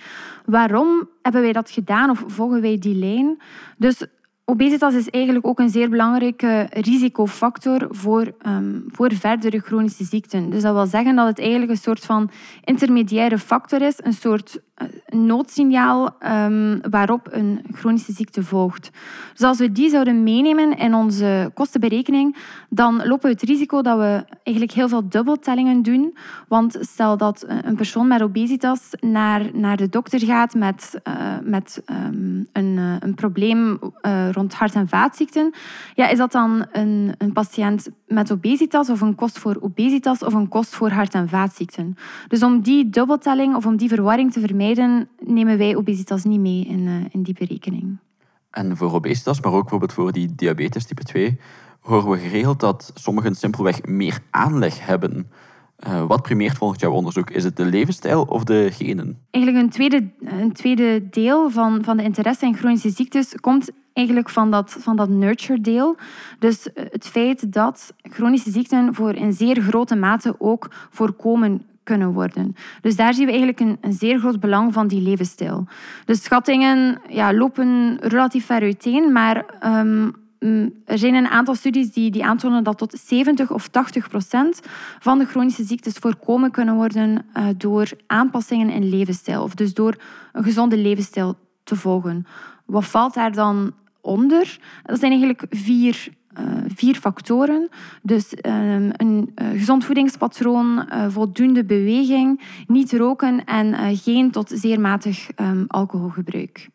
Waarom 0.46 1.10
hebben 1.22 1.42
wij 1.42 1.54
dat 1.54 1.72
gedaan 1.72 2.10
of 2.10 2.24
volgen 2.28 2.62
wij 2.62 2.78
die 2.78 2.96
lijn? 2.96 3.42
Dus 3.78 4.06
Obesitas 4.46 4.94
is 4.94 5.10
eigenlijk 5.10 5.48
ook 5.48 5.60
een 5.60 5.70
zeer 5.70 5.90
belangrijke 5.90 6.68
risicofactor 6.70 7.88
voor, 7.90 8.34
um, 8.48 8.84
voor 8.88 9.14
verdere 9.14 9.60
chronische 9.60 10.04
ziekten. 10.04 10.50
Dus 10.50 10.62
dat 10.62 10.74
wil 10.74 10.86
zeggen 10.86 11.16
dat 11.16 11.28
het 11.28 11.40
eigenlijk 11.40 11.72
een 11.72 11.78
soort 11.78 12.06
van 12.06 12.30
intermediaire 12.64 13.38
factor 13.38 13.82
is, 13.82 13.96
een 13.98 14.14
soort 14.14 14.62
uh, 14.82 15.20
noodsignaal 15.22 16.16
um, 16.46 16.82
waarop 16.90 17.28
een 17.32 17.66
chronische 17.72 18.12
ziekte 18.12 18.44
volgt. 18.44 18.90
Dus 19.32 19.42
als 19.42 19.58
we 19.58 19.72
die 19.72 19.90
zouden 19.90 20.24
meenemen 20.24 20.78
in 20.78 20.94
onze 20.94 21.52
kostenberekening, 21.54 22.36
dan 22.70 22.96
lopen 22.96 23.30
we 23.30 23.36
het 23.36 23.42
risico 23.42 23.82
dat 23.82 23.98
we 23.98 24.26
eigenlijk 24.44 24.76
heel 24.76 24.90
veel 24.90 25.10
dubbeltellingen 25.10 25.82
doen. 25.82 26.18
Want 26.48 26.78
stel 26.80 27.18
dat 27.18 27.46
een 27.62 27.76
persoon 27.76 28.08
met 28.08 28.22
obesitas 28.22 28.90
naar, 29.00 29.50
naar 29.54 29.78
de 29.78 29.90
dokter 29.90 30.20
gaat 30.20 30.54
met, 30.54 31.02
uh, 31.08 31.14
met 31.44 31.84
um, 31.86 32.48
een, 32.52 32.78
uh, 32.78 32.96
een 33.00 33.14
probleem 33.14 33.80
rond 34.32 34.54
hart- 34.54 34.76
en 34.76 34.88
vaatziekten, 34.88 35.54
ja, 35.96 36.08
is 36.08 36.18
dat 36.18 36.32
dan 36.32 36.66
een, 36.72 37.14
een 37.18 37.34
patiënt 37.34 37.90
met 38.14 38.32
obesitas 38.32 38.90
of 38.90 39.02
een 39.02 39.16
kost 39.16 39.40
voor 39.40 39.58
obesitas 39.60 40.24
of 40.24 40.34
een 40.34 40.48
kost 40.48 40.76
voor 40.76 40.90
hart- 40.90 41.14
en 41.14 41.30
vaatziekten? 41.30 41.98
Dus 42.28 42.44
om 42.44 42.62
die 42.62 42.90
dubbeltelling 42.90 43.56
of 43.56 43.66
om 43.66 43.78
die 43.78 43.90
verwarring 43.90 44.32
te 44.32 44.40
vermijden, 44.40 45.08
nemen 45.20 45.58
wij 45.58 45.76
obesitas 45.76 46.24
niet 46.24 46.40
mee 46.40 46.66
in, 46.66 46.80
uh, 46.80 46.94
in 47.10 47.24
die 47.24 47.36
berekening. 47.40 47.98
En 48.50 48.78
voor 48.78 48.94
obesitas, 48.94 49.42
maar 49.42 49.52
ook 49.52 49.62
bijvoorbeeld 49.62 49.94
voor 49.94 50.12
die 50.12 50.36
diabetes 50.36 50.86
type 50.86 51.04
2, 51.04 51.40
horen 51.80 52.10
we 52.10 52.18
geregeld 52.18 52.60
dat 52.60 52.92
sommigen 52.94 53.36
simpelweg 53.36 53.86
meer 53.86 54.20
aanleg 54.30 54.86
hebben. 54.86 55.32
Uh, 55.88 56.06
wat 56.06 56.22
primeert 56.22 56.58
volgens 56.58 56.82
jouw 56.82 56.92
onderzoek? 56.92 57.30
Is 57.30 57.44
het 57.44 57.58
de 57.58 57.66
levensstijl 57.66 58.24
of 58.24 58.44
de 58.44 58.70
genen? 58.72 59.20
Eigenlijk 59.30 59.64
een 59.64 59.72
tweede, 59.72 60.12
een 60.20 60.54
tweede 60.54 61.10
deel 61.10 61.50
van, 61.50 61.84
van 61.84 61.98
de 61.98 62.04
interesse 62.04 62.46
in 62.46 62.56
chronische 62.56 62.90
ziektes 62.90 63.36
komt 63.36 63.72
eigenlijk 63.94 64.30
van 64.30 64.52
dat, 64.52 64.76
van 64.80 64.96
dat 64.96 65.10
nurture-deel. 65.10 65.96
Dus 66.40 66.68
het 66.74 67.08
feit 67.08 67.54
dat 67.54 67.94
chronische 68.02 68.52
ziekten 68.52 68.94
voor 68.94 69.14
in 69.14 69.34
zeer 69.34 69.62
grote 69.62 69.96
mate 69.96 70.36
ook 70.38 70.72
voorkomen 70.90 71.66
kunnen 71.84 72.14
worden. 72.14 72.56
Dus 72.82 72.96
daar 72.96 73.14
zien 73.14 73.26
we 73.26 73.32
eigenlijk 73.32 73.60
een, 73.60 73.78
een 73.82 73.94
zeer 73.94 74.20
groot 74.20 74.40
belang 74.40 74.74
van 74.74 74.88
die 74.88 75.02
levensstijl. 75.02 75.68
De 76.06 76.16
schattingen 76.16 77.02
ja, 77.10 77.34
lopen 77.34 77.98
relatief 78.02 78.46
ver 78.46 78.62
uiteen, 78.62 79.12
maar 79.12 79.46
um, 79.66 80.22
er 80.86 80.98
zijn 80.98 81.14
een 81.14 81.28
aantal 81.28 81.56
studies 81.56 81.92
die, 81.92 82.12
die 82.12 82.26
aantonen 82.26 82.64
dat 82.64 82.78
tot 82.78 83.00
70 83.04 83.52
of 83.52 83.68
80 83.68 84.10
procent 84.10 84.62
van 85.00 85.20
de 85.20 85.26
chronische 85.26 85.64
ziektes 85.64 85.94
voorkomen 85.94 86.52
kunnen 86.52 86.76
worden 86.76 87.26
uh, 87.38 87.48
door 87.58 87.90
aanpassingen 88.08 88.70
in 88.70 88.90
levensstijl, 88.90 89.44
of 89.44 89.56
dus 89.56 89.74
door 89.74 89.96
een 90.32 90.44
gezonde 90.44 90.78
levensstijl 90.78 91.36
te 91.64 91.76
volgen. 91.76 92.26
Wat 92.66 92.86
valt 92.86 93.14
daar 93.14 93.32
dan 93.32 93.74
onder? 94.04 94.60
Dat 94.84 95.00
zijn 95.00 95.12
eigenlijk 95.12 95.46
vier 95.50 96.08
uh, 96.40 96.46
vier 96.76 96.96
factoren. 96.96 97.70
Dus 98.02 98.34
um, 98.42 98.92
een 98.98 99.32
uh, 99.42 99.50
gezond 99.50 99.86
voedingspatroon, 99.86 100.88
uh, 100.90 101.06
voldoende 101.10 101.64
beweging, 101.64 102.42
niet 102.68 102.94
roken 102.94 103.46
en 103.46 103.98
geen 103.98 104.32
tot 104.32 104.52
zeer 104.56 104.80
matig 104.80 105.30
um, 105.36 105.66
alcoholgebruik. 105.68 106.70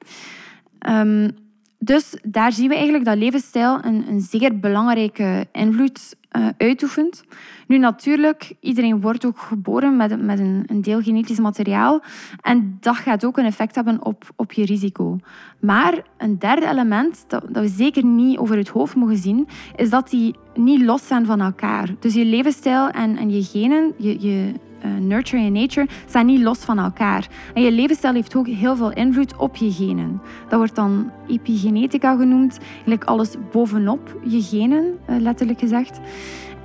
Um, 0.88 1.30
dus 1.78 2.16
daar 2.22 2.52
zien 2.52 2.68
we 2.68 2.74
eigenlijk 2.74 3.04
dat 3.04 3.16
levensstijl 3.16 3.78
een, 3.84 4.08
een 4.08 4.20
zeer 4.20 4.58
belangrijke 4.58 5.46
invloed 5.52 6.16
uh, 6.36 6.48
uitoefent. 6.58 7.24
Nu 7.66 7.78
natuurlijk, 7.78 8.54
iedereen 8.60 9.00
wordt 9.00 9.24
ook 9.26 9.38
geboren 9.38 9.96
met, 9.96 10.22
met 10.22 10.38
een, 10.38 10.64
een, 10.66 10.82
deel 10.82 11.00
genetisch 11.00 11.38
materiaal. 11.38 12.02
En 12.40 12.76
dat 12.80 12.96
gaat 12.96 13.24
ook 13.24 13.38
een 13.38 13.44
effect 13.44 13.74
hebben 13.74 14.04
op, 14.04 14.24
op 14.36 14.52
je 14.52 14.64
risico. 14.64 15.18
Maar 15.60 16.02
een 16.18 16.38
derde 16.38 16.66
element 16.66 17.24
dat, 17.28 17.44
we 17.52 17.68
zeker 17.68 18.04
niet 18.04 18.38
over 18.38 18.56
het 18.56 18.68
hoofd 18.68 18.94
mogen 18.94 19.16
zien, 19.16 19.48
is 19.76 19.90
dat 19.90 20.10
die 20.10 20.34
niet 20.54 20.82
los 20.82 21.06
zijn 21.06 21.26
van 21.26 21.40
elkaar. 21.40 21.94
Dus 21.98 22.14
je 22.14 22.24
levensstijl 22.24 22.88
en, 22.88 23.16
en 23.16 23.30
je 23.30 23.42
genen, 23.42 23.92
je, 23.96 24.20
je 24.20 24.52
uh, 24.84 24.90
nurture 25.00 25.42
en 25.42 25.52
nature 25.52 25.86
staan 26.06 26.26
niet 26.26 26.42
los 26.42 26.58
van 26.58 26.78
elkaar. 26.78 27.28
En 27.54 27.62
je 27.62 27.72
levensstijl 27.72 28.14
heeft 28.14 28.36
ook 28.36 28.46
heel 28.46 28.76
veel 28.76 28.92
invloed 28.92 29.36
op 29.36 29.56
je 29.56 29.72
genen. 29.72 30.20
Dat 30.48 30.58
wordt 30.58 30.74
dan 30.74 31.10
epigenetica 31.28 32.16
genoemd, 32.16 32.58
eigenlijk 32.74 33.04
alles 33.04 33.34
bovenop 33.52 34.20
je 34.24 34.42
genen, 34.42 34.98
uh, 35.10 35.16
letterlijk 35.20 35.58
gezegd. 35.58 36.00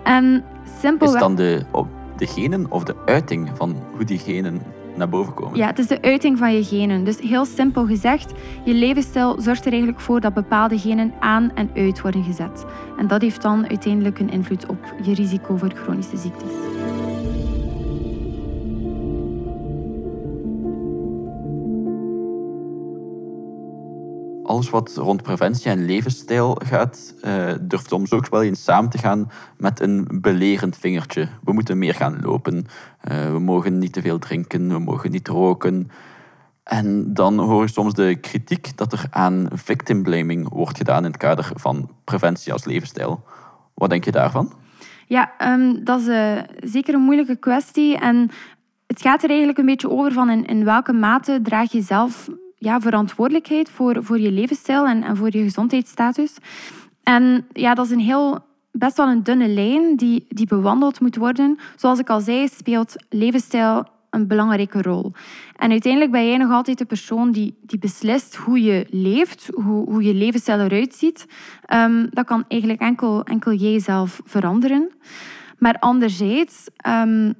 En 0.03 0.43
simpelweg... 0.79 1.15
Is 1.15 1.21
dan 1.21 1.35
de, 1.35 1.63
de 2.17 2.27
genen 2.27 2.71
of 2.71 2.83
de 2.83 2.95
uiting 3.05 3.49
van 3.53 3.75
hoe 3.95 4.05
die 4.05 4.19
genen 4.19 4.61
naar 4.95 5.09
boven 5.09 5.33
komen. 5.33 5.57
Ja, 5.57 5.67
het 5.67 5.79
is 5.79 5.87
de 5.87 6.01
uiting 6.01 6.37
van 6.37 6.53
je 6.53 6.63
genen. 6.63 7.03
Dus 7.03 7.19
heel 7.19 7.45
simpel 7.45 7.85
gezegd, 7.85 8.33
je 8.63 8.73
levensstijl 8.73 9.41
zorgt 9.41 9.65
er 9.65 9.71
eigenlijk 9.71 10.01
voor 10.01 10.19
dat 10.21 10.33
bepaalde 10.33 10.79
genen 10.79 11.13
aan 11.19 11.51
en 11.55 11.69
uit 11.75 12.01
worden 12.01 12.23
gezet. 12.23 12.65
En 12.97 13.07
dat 13.07 13.21
heeft 13.21 13.41
dan 13.41 13.67
uiteindelijk 13.67 14.19
een 14.19 14.31
invloed 14.31 14.65
op 14.65 14.93
je 15.03 15.13
risico 15.13 15.57
voor 15.57 15.71
chronische 15.75 16.17
ziektes. 16.17 16.72
Alles 24.53 24.69
wat 24.69 24.95
rond 24.95 25.23
preventie 25.23 25.71
en 25.71 25.85
levensstijl 25.85 26.61
gaat, 26.65 27.13
uh, 27.25 27.51
durft 27.61 27.89
soms 27.89 28.11
ook 28.11 28.29
wel 28.29 28.43
eens 28.43 28.63
samen 28.63 28.89
te 28.89 28.97
gaan 28.97 29.31
met 29.57 29.79
een 29.79 30.07
belerend 30.11 30.77
vingertje. 30.77 31.27
We 31.43 31.53
moeten 31.53 31.77
meer 31.77 31.93
gaan 31.93 32.21
lopen, 32.21 32.55
uh, 32.55 33.31
we 33.31 33.39
mogen 33.39 33.77
niet 33.77 33.93
te 33.93 34.01
veel 34.01 34.19
drinken, 34.19 34.67
we 34.67 34.79
mogen 34.79 35.11
niet 35.11 35.27
roken. 35.27 35.89
En 36.63 37.13
dan 37.13 37.39
hoor 37.39 37.61
je 37.61 37.69
soms 37.69 37.93
de 37.93 38.15
kritiek 38.15 38.77
dat 38.77 38.93
er 38.93 39.05
aan 39.09 39.47
victim 39.53 40.03
blaming 40.03 40.49
wordt 40.49 40.77
gedaan 40.77 41.05
in 41.05 41.11
het 41.11 41.17
kader 41.17 41.51
van 41.55 41.89
preventie 42.03 42.53
als 42.53 42.65
levensstijl. 42.65 43.23
Wat 43.73 43.89
denk 43.89 44.05
je 44.05 44.11
daarvan? 44.11 44.53
Ja, 45.07 45.31
um, 45.41 45.83
dat 45.83 45.99
is 45.99 46.07
uh, 46.07 46.39
zeker 46.55 46.93
een 46.93 47.01
moeilijke 47.01 47.35
kwestie. 47.35 47.97
En 47.97 48.29
het 48.87 49.01
gaat 49.01 49.23
er 49.23 49.29
eigenlijk 49.29 49.57
een 49.57 49.65
beetje 49.65 49.89
over 49.89 50.11
van 50.11 50.29
in 50.29 50.63
welke 50.63 50.93
mate 50.93 51.39
draag 51.43 51.71
je 51.71 51.81
zelf 51.81 52.29
ja, 52.63 52.79
verantwoordelijkheid 52.79 53.69
voor, 53.69 54.03
voor 54.03 54.19
je 54.19 54.31
levensstijl 54.31 54.85
en, 54.85 55.03
en 55.03 55.17
voor 55.17 55.27
je 55.31 55.43
gezondheidsstatus. 55.43 56.37
En 57.03 57.45
ja, 57.53 57.73
dat 57.73 57.85
is 57.85 57.91
een 57.91 57.99
heel, 57.99 58.39
best 58.71 58.97
wel 58.97 59.07
een 59.07 59.23
dunne 59.23 59.47
lijn 59.47 59.95
die, 59.95 60.25
die 60.27 60.47
bewandeld 60.47 60.99
moet 60.99 61.15
worden. 61.15 61.57
Zoals 61.75 61.99
ik 61.99 62.09
al 62.09 62.19
zei, 62.19 62.47
speelt 62.47 62.95
levensstijl 63.09 63.85
een 64.09 64.27
belangrijke 64.27 64.81
rol. 64.81 65.11
En 65.55 65.71
uiteindelijk 65.71 66.11
ben 66.11 66.27
jij 66.27 66.37
nog 66.37 66.51
altijd 66.51 66.77
de 66.77 66.85
persoon 66.85 67.31
die, 67.31 67.57
die 67.61 67.79
beslist 67.79 68.35
hoe 68.35 68.61
je 68.61 68.85
leeft, 68.89 69.49
hoe, 69.53 69.89
hoe 69.89 70.03
je 70.03 70.13
levensstijl 70.13 70.59
eruit 70.59 70.95
ziet. 70.95 71.25
Um, 71.73 72.07
dat 72.09 72.25
kan 72.25 72.45
eigenlijk 72.47 72.81
enkel, 72.81 73.23
enkel 73.23 73.53
jij 73.53 73.79
zelf 73.79 74.21
veranderen. 74.25 74.91
Maar 75.57 75.79
anderzijds 75.79 76.67
um, 76.87 77.33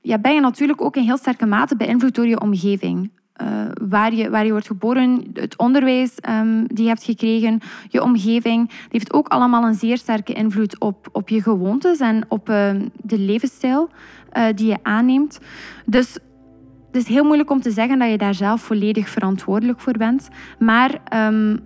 ja, 0.00 0.18
ben 0.18 0.34
je 0.34 0.40
natuurlijk 0.40 0.80
ook 0.80 0.96
in 0.96 1.02
heel 1.02 1.16
sterke 1.16 1.46
mate 1.46 1.76
beïnvloed 1.76 2.14
door 2.14 2.26
je 2.26 2.40
omgeving. 2.40 3.10
Uh, 3.42 3.48
waar, 3.88 4.14
je, 4.14 4.30
waar 4.30 4.44
je 4.44 4.50
wordt 4.50 4.66
geboren, 4.66 5.24
het 5.32 5.58
onderwijs 5.58 6.14
um, 6.28 6.66
die 6.66 6.82
je 6.82 6.88
hebt 6.88 7.04
gekregen, 7.04 7.60
je 7.88 8.02
omgeving, 8.02 8.68
die 8.68 8.88
heeft 8.88 9.12
ook 9.12 9.28
allemaal 9.28 9.64
een 9.64 9.74
zeer 9.74 9.98
sterke 9.98 10.32
invloed 10.32 10.80
op, 10.80 11.08
op 11.12 11.28
je 11.28 11.42
gewoontes 11.42 11.98
en 11.98 12.24
op 12.28 12.48
uh, 12.48 12.70
de 13.02 13.18
levensstijl 13.18 13.88
uh, 14.36 14.44
die 14.54 14.66
je 14.66 14.78
aanneemt. 14.82 15.40
Dus 15.86 16.12
het 16.86 16.96
is 16.96 17.06
heel 17.06 17.24
moeilijk 17.24 17.50
om 17.50 17.60
te 17.60 17.70
zeggen 17.70 17.98
dat 17.98 18.10
je 18.10 18.18
daar 18.18 18.34
zelf 18.34 18.60
volledig 18.60 19.08
verantwoordelijk 19.08 19.80
voor 19.80 19.96
bent. 19.98 20.28
Maar 20.58 21.00
um, 21.14 21.58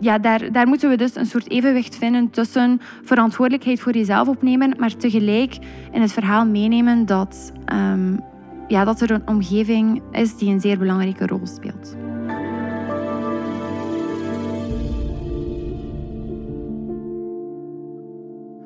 ja, 0.00 0.18
daar, 0.18 0.52
daar 0.52 0.66
moeten 0.68 0.88
we 0.88 0.96
dus 0.96 1.16
een 1.16 1.26
soort 1.26 1.50
evenwicht 1.50 1.96
vinden 1.96 2.30
tussen 2.30 2.80
verantwoordelijkheid 3.02 3.80
voor 3.80 3.92
jezelf 3.92 4.28
opnemen, 4.28 4.74
maar 4.78 4.96
tegelijk 4.96 5.58
in 5.92 6.00
het 6.00 6.12
verhaal 6.12 6.46
meenemen 6.46 7.06
dat 7.06 7.52
ja, 8.68 8.84
dat 8.84 9.00
er 9.00 9.10
een 9.10 9.28
omgeving 9.28 10.02
is 10.10 10.36
die 10.36 10.50
een 10.50 10.60
zeer 10.60 10.78
belangrijke 10.78 11.26
rol 11.26 11.46
speelt. 11.46 11.96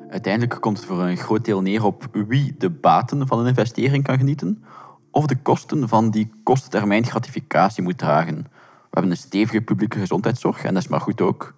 Uiteindelijk 0.09 0.61
komt 0.61 0.77
het 0.77 0.85
voor 0.85 1.03
een 1.03 1.17
groot 1.17 1.45
deel 1.45 1.61
neer 1.61 1.85
op 1.85 2.07
wie 2.11 2.55
de 2.57 2.69
baten 2.69 3.27
van 3.27 3.39
een 3.39 3.47
investering 3.47 4.03
kan 4.03 4.17
genieten 4.17 4.63
of 5.11 5.25
de 5.25 5.35
kosten 5.35 5.87
van 5.87 6.09
die 6.09 6.31
kostentermijn 6.43 7.05
gratificatie 7.05 7.83
moet 7.83 7.97
dragen. 7.97 8.35
We 8.35 8.97
hebben 8.97 9.11
een 9.11 9.17
stevige 9.17 9.61
publieke 9.61 9.99
gezondheidszorg 9.99 10.63
en 10.63 10.73
dat 10.73 10.83
is 10.83 10.89
maar 10.89 11.01
goed 11.01 11.21
ook. 11.21 11.53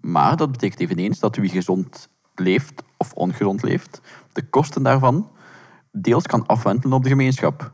Maar 0.00 0.36
dat 0.36 0.50
betekent 0.52 0.80
eveneens 0.80 1.18
dat 1.18 1.36
wie 1.36 1.50
gezond 1.50 2.08
leeft 2.34 2.82
of 2.96 3.12
ongezond 3.12 3.62
leeft, 3.62 4.00
de 4.32 4.42
kosten 4.42 4.82
daarvan 4.82 5.30
deels 5.92 6.26
kan 6.26 6.46
afwentelen 6.46 6.96
op 6.96 7.02
de 7.02 7.08
gemeenschap 7.08 7.72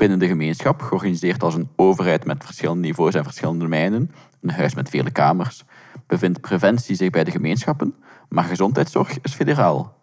binnen 0.00 0.18
de 0.18 0.26
gemeenschap, 0.26 0.82
georganiseerd 0.82 1.42
als 1.42 1.54
een 1.54 1.68
overheid 1.76 2.24
met 2.24 2.44
verschillende 2.44 2.86
niveaus 2.86 3.14
en 3.14 3.24
verschillende 3.24 3.60
domeinen, 3.60 4.10
een 4.40 4.50
huis 4.50 4.74
met 4.74 4.88
vele 4.88 5.10
kamers, 5.10 5.64
bevindt 6.06 6.40
preventie 6.40 6.96
zich 6.96 7.10
bij 7.10 7.24
de 7.24 7.30
gemeenschappen, 7.30 7.94
maar 8.28 8.44
gezondheidszorg 8.44 9.20
is 9.20 9.34
federaal. 9.34 9.96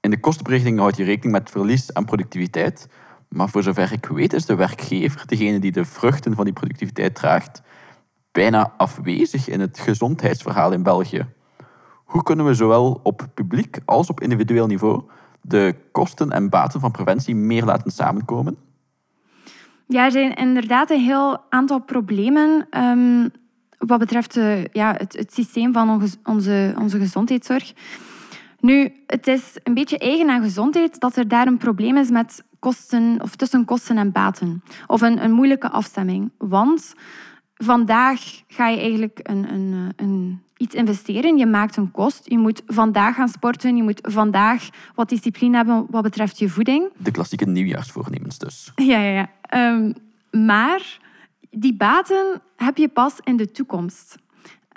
In 0.00 0.10
de 0.10 0.20
kostenberekening 0.20 0.78
houdt 0.78 0.96
je 0.96 1.04
rekening 1.04 1.32
met 1.32 1.50
verlies 1.50 1.94
aan 1.94 2.04
productiviteit, 2.04 2.88
maar 3.28 3.48
voor 3.48 3.62
zover 3.62 3.92
ik 3.92 4.06
weet 4.06 4.32
is 4.32 4.46
de 4.46 4.54
werkgever, 4.54 5.26
degene 5.26 5.58
die 5.58 5.72
de 5.72 5.84
vruchten 5.84 6.34
van 6.34 6.44
die 6.44 6.54
productiviteit 6.54 7.14
draagt, 7.14 7.62
bijna 8.30 8.74
afwezig 8.76 9.48
in 9.48 9.60
het 9.60 9.78
gezondheidsverhaal 9.78 10.72
in 10.72 10.82
België. 10.82 11.26
Hoe 12.04 12.22
kunnen 12.22 12.46
we 12.46 12.54
zowel 12.54 13.00
op 13.02 13.28
publiek 13.34 13.78
als 13.84 14.10
op 14.10 14.20
individueel 14.20 14.66
niveau 14.66 15.02
de 15.40 15.74
kosten 15.92 16.30
en 16.30 16.48
baten 16.48 16.80
van 16.80 16.90
preventie 16.90 17.34
meer 17.34 17.64
laten 17.64 17.90
samenkomen? 17.90 18.61
Ja, 19.92 20.04
er 20.04 20.10
zijn 20.10 20.34
inderdaad 20.34 20.90
een 20.90 21.00
heel 21.00 21.44
aantal 21.48 21.78
problemen 21.80 22.66
um, 22.70 23.30
wat 23.78 23.98
betreft 23.98 24.36
uh, 24.36 24.64
ja, 24.64 24.94
het, 24.96 25.16
het, 25.16 25.32
systeem 25.32 25.72
van 25.72 26.08
onze, 26.24 26.74
onze 26.78 26.98
gezondheidszorg. 26.98 27.72
Nu, 28.60 28.92
het 29.06 29.26
is 29.26 29.56
een 29.62 29.74
beetje 29.74 29.98
eigen 29.98 30.30
aan 30.30 30.42
gezondheid 30.42 31.00
dat 31.00 31.16
er 31.16 31.28
daar 31.28 31.46
een 31.46 31.56
probleem 31.56 31.96
is 31.96 32.10
met 32.10 32.44
kosten, 32.58 33.18
of 33.22 33.36
tussen 33.36 33.64
kosten 33.64 33.98
en 33.98 34.12
baten. 34.12 34.62
Of 34.86 35.00
een, 35.00 35.24
een 35.24 35.32
moeilijke 35.32 35.70
afstemming. 35.70 36.30
Want 36.38 36.94
vandaag 37.54 38.42
ga 38.46 38.68
je 38.68 38.80
eigenlijk 38.80 39.20
een, 39.22 39.52
een, 39.52 39.92
een 39.96 40.42
iets 40.62 40.74
investeren. 40.74 41.36
Je 41.36 41.46
maakt 41.46 41.76
een 41.76 41.90
kost. 41.90 42.30
Je 42.30 42.38
moet 42.38 42.62
vandaag 42.66 43.14
gaan 43.14 43.28
sporten. 43.28 43.76
Je 43.76 43.82
moet 43.82 44.00
vandaag 44.02 44.68
wat 44.94 45.08
discipline 45.08 45.56
hebben 45.56 45.86
wat 45.90 46.02
betreft 46.02 46.38
je 46.38 46.48
voeding. 46.48 46.90
De 46.96 47.10
klassieke 47.10 47.46
nieuwjaarsvoornemens 47.46 48.38
dus. 48.38 48.72
Ja, 48.74 48.98
ja, 48.98 49.26
ja. 49.50 49.70
Um, 49.74 49.94
maar 50.46 50.98
die 51.50 51.74
baten 51.74 52.42
heb 52.56 52.76
je 52.76 52.88
pas 52.88 53.18
in 53.24 53.36
de 53.36 53.50
toekomst. 53.50 54.18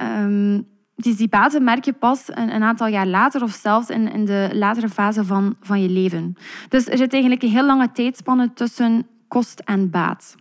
Um, 0.02 0.68
dus 0.96 1.18
die 1.18 1.28
baten 1.28 1.64
merk 1.64 1.86
je 1.86 1.94
pas 1.94 2.24
een, 2.28 2.56
een, 2.56 2.64
aantal 2.64 2.88
jaar 2.88 3.08
later 3.08 3.44
of 3.44 3.52
zelfs 3.52 3.90
in, 3.90 4.12
in 4.12 4.26
de 4.26 4.50
latere 4.54 4.90
fase 4.90 5.26
van, 5.26 5.56
van 5.62 5.82
je 5.82 5.90
leven. 5.90 6.36
Dus 6.70 6.88
er 6.88 6.98
zit 6.98 7.14
eigenlijk 7.14 7.44
een 7.44 7.50
heel 7.50 7.66
lange 7.66 7.92
tijdspanne 7.92 8.54
tussen 8.54 9.08
kost 9.28 9.60
en 9.60 9.90
baat. 9.90 10.36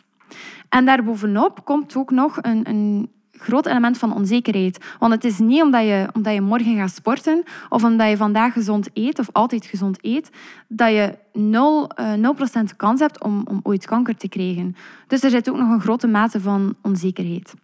En 0.68 0.84
daarbovenop 0.84 1.64
komt 1.64 1.96
ook 1.96 2.10
nog 2.10 2.38
een, 2.40 2.68
een 2.68 3.10
groot 3.38 3.66
element 3.66 3.98
van 3.98 4.14
onzekerheid. 4.14 4.84
Want 4.98 5.12
het 5.12 5.24
is 5.24 5.38
niet 5.38 5.62
omdat 5.62 5.82
je, 5.82 6.08
omdat 6.12 6.34
je 6.34 6.40
morgen 6.40 6.76
gaat 6.76 6.94
sporten 6.94 7.42
of 7.68 7.84
omdat 7.84 8.08
je 8.08 8.16
vandaag 8.16 8.52
gezond 8.52 8.88
eet 8.92 9.18
of 9.18 9.28
altijd 9.32 9.66
gezond 9.66 9.98
eet, 10.00 10.30
dat 10.68 10.90
je 10.90 11.18
0, 11.32 11.90
uh, 12.00 12.12
0% 12.12 12.76
kans 12.76 13.00
hebt 13.00 13.22
om, 13.22 13.42
om 13.48 13.60
ooit 13.62 13.86
kanker 13.86 14.16
te 14.16 14.28
krijgen. 14.28 14.76
Dus 15.06 15.22
er 15.22 15.30
zit 15.30 15.50
ook 15.50 15.56
nog 15.56 15.70
een 15.70 15.80
grote 15.80 16.06
mate 16.06 16.40
van 16.40 16.74
onzekerheid. 16.82 17.54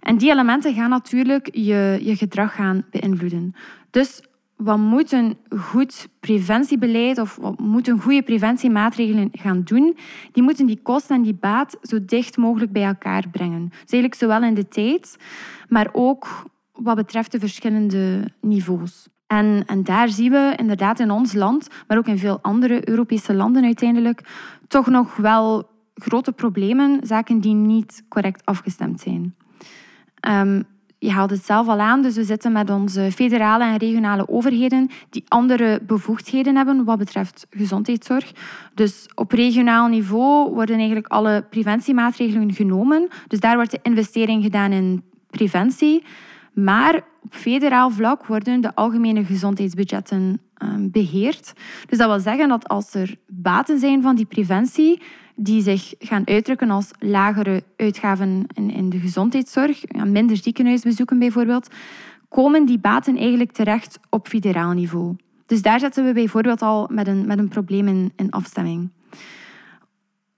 En 0.00 0.16
die 0.18 0.30
elementen 0.30 0.74
gaan 0.74 0.90
natuurlijk 0.90 1.48
je, 1.52 1.98
je 2.02 2.16
gedrag 2.16 2.54
gaan 2.54 2.84
beïnvloeden. 2.90 3.54
Dus 3.90 4.20
wat 4.62 4.78
moet 4.78 5.12
een 5.12 5.36
goed 5.58 6.08
preventiebeleid 6.20 7.18
of 7.18 7.36
wat 7.36 7.58
moeten 7.58 8.00
goede 8.00 8.22
preventiemaatregelen 8.22 9.28
gaan 9.32 9.62
doen? 9.62 9.96
Die 10.32 10.42
moeten 10.42 10.66
die 10.66 10.80
kosten 10.82 11.16
en 11.16 11.22
die 11.22 11.34
baat 11.34 11.76
zo 11.82 12.04
dicht 12.04 12.36
mogelijk 12.36 12.72
bij 12.72 12.84
elkaar 12.84 13.28
brengen. 13.28 13.68
Dus 13.68 13.78
eigenlijk 13.78 14.14
zowel 14.14 14.42
in 14.42 14.54
de 14.54 14.68
tijd, 14.68 15.16
maar 15.68 15.88
ook 15.92 16.50
wat 16.72 16.96
betreft 16.96 17.32
de 17.32 17.38
verschillende 17.38 18.32
niveaus. 18.40 19.08
En, 19.26 19.62
en 19.66 19.84
daar 19.84 20.08
zien 20.08 20.30
we 20.30 20.54
inderdaad 20.56 21.00
in 21.00 21.10
ons 21.10 21.32
land, 21.32 21.68
maar 21.86 21.98
ook 21.98 22.06
in 22.06 22.18
veel 22.18 22.38
andere 22.42 22.88
Europese 22.88 23.34
landen 23.34 23.64
uiteindelijk, 23.64 24.22
toch 24.68 24.86
nog 24.86 25.16
wel 25.16 25.68
grote 25.94 26.32
problemen, 26.32 27.00
zaken 27.02 27.40
die 27.40 27.54
niet 27.54 28.04
correct 28.08 28.44
afgestemd 28.44 29.00
zijn. 29.00 29.34
Um, 30.28 30.64
je 31.02 31.10
haalt 31.10 31.30
het 31.30 31.44
zelf 31.44 31.68
al 31.68 31.78
aan, 31.78 32.02
dus 32.02 32.14
we 32.14 32.24
zitten 32.24 32.52
met 32.52 32.70
onze 32.70 33.10
federale 33.12 33.64
en 33.64 33.76
regionale 33.76 34.28
overheden 34.28 34.90
die 35.10 35.24
andere 35.28 35.80
bevoegdheden 35.86 36.56
hebben 36.56 36.84
wat 36.84 36.98
betreft 36.98 37.46
gezondheidszorg. 37.50 38.32
Dus 38.74 39.08
op 39.14 39.32
regionaal 39.32 39.88
niveau 39.88 40.54
worden 40.54 40.76
eigenlijk 40.76 41.06
alle 41.06 41.44
preventiemaatregelen 41.50 42.52
genomen. 42.52 43.08
Dus 43.26 43.40
daar 43.40 43.54
wordt 43.54 43.70
de 43.70 43.78
investering 43.82 44.42
gedaan 44.42 44.72
in 44.72 45.02
preventie. 45.30 46.02
Maar 46.52 46.94
op 47.22 47.34
federaal 47.34 47.90
vlak 47.90 48.26
worden 48.26 48.60
de 48.60 48.74
algemene 48.74 49.24
gezondheidsbudgetten 49.24 50.40
ehm, 50.54 50.90
beheerd. 50.90 51.52
Dus 51.86 51.98
dat 51.98 52.08
wil 52.08 52.20
zeggen 52.20 52.48
dat 52.48 52.68
als 52.68 52.94
er 52.94 53.16
baten 53.26 53.78
zijn 53.78 54.02
van 54.02 54.16
die 54.16 54.26
preventie, 54.26 55.02
die 55.42 55.62
zich 55.62 55.94
gaan 55.98 56.26
uitdrukken 56.26 56.70
als 56.70 56.90
lagere 56.98 57.62
uitgaven 57.76 58.46
in, 58.54 58.70
in 58.70 58.90
de 58.90 58.98
gezondheidszorg, 58.98 59.82
minder 60.04 60.36
ziekenhuisbezoeken 60.36 61.18
bijvoorbeeld, 61.18 61.68
komen 62.28 62.64
die 62.66 62.78
baten 62.78 63.16
eigenlijk 63.16 63.52
terecht 63.52 64.00
op 64.10 64.28
federaal 64.28 64.72
niveau. 64.72 65.16
Dus 65.46 65.62
daar 65.62 65.80
zitten 65.80 66.04
we 66.04 66.12
bijvoorbeeld 66.12 66.62
al 66.62 66.88
met 66.90 67.06
een, 67.06 67.26
met 67.26 67.38
een 67.38 67.48
probleem 67.48 67.88
in, 67.88 68.12
in 68.16 68.30
afstemming. 68.30 68.90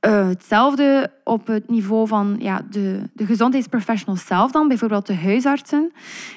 Uh, 0.06 0.28
hetzelfde 0.28 1.10
op 1.24 1.46
het 1.46 1.68
niveau 1.68 2.06
van 2.06 2.36
ja, 2.38 2.62
de, 2.70 3.10
de 3.12 3.26
gezondheidsprofessionals 3.26 4.26
zelf 4.26 4.50
dan, 4.50 4.68
bijvoorbeeld 4.68 5.06
de 5.06 5.16
huisartsen. 5.16 5.92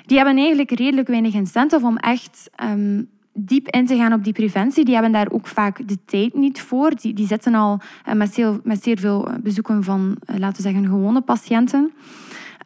Die 0.06 0.18
hebben 0.18 0.38
eigenlijk 0.38 0.72
redelijk 0.72 1.08
weinig 1.08 1.34
incentive 1.34 1.86
om 1.86 1.98
echt 1.98 2.50
um, 2.64 3.10
diep 3.38 3.68
in 3.68 3.86
te 3.86 3.96
gaan 3.96 4.14
op 4.14 4.24
die 4.24 4.34
preventie. 4.34 4.86
Die 4.86 4.94
hebben 4.94 5.12
daar 5.12 5.32
ook 5.32 5.48
vaak 5.48 5.88
de 5.88 5.98
tijd 6.06 6.34
niet 6.34 6.62
voor. 6.62 6.96
Die, 6.96 7.14
die 7.14 7.28
zitten 7.28 7.54
al 7.54 7.80
uh, 8.08 8.14
met, 8.14 8.34
zeer, 8.34 8.60
met 8.64 8.90
veel 8.94 9.28
bezoeken 9.44 9.84
van, 9.84 10.18
uh, 10.30 10.38
laten 10.38 10.64
we 10.64 10.70
zeggen, 10.70 10.86
gewone 10.86 11.22
patiënten. 11.22 11.92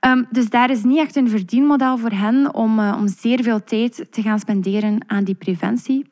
Um, 0.08 0.28
dus 0.32 0.50
daar 0.50 0.70
is 0.70 0.84
niet 0.84 0.98
echt 0.98 1.16
een 1.16 1.30
verdienmodel 1.30 1.98
voor 1.98 2.12
hen 2.12 2.54
om, 2.54 2.80
om 2.80 3.08
zeer 3.08 3.44
veel 3.44 3.64
tijd 3.64 4.08
te 4.10 4.22
gaan 4.22 4.40
spenderen 4.40 5.04
aan 5.08 5.24
die 5.24 5.36
preventie. 5.36 6.06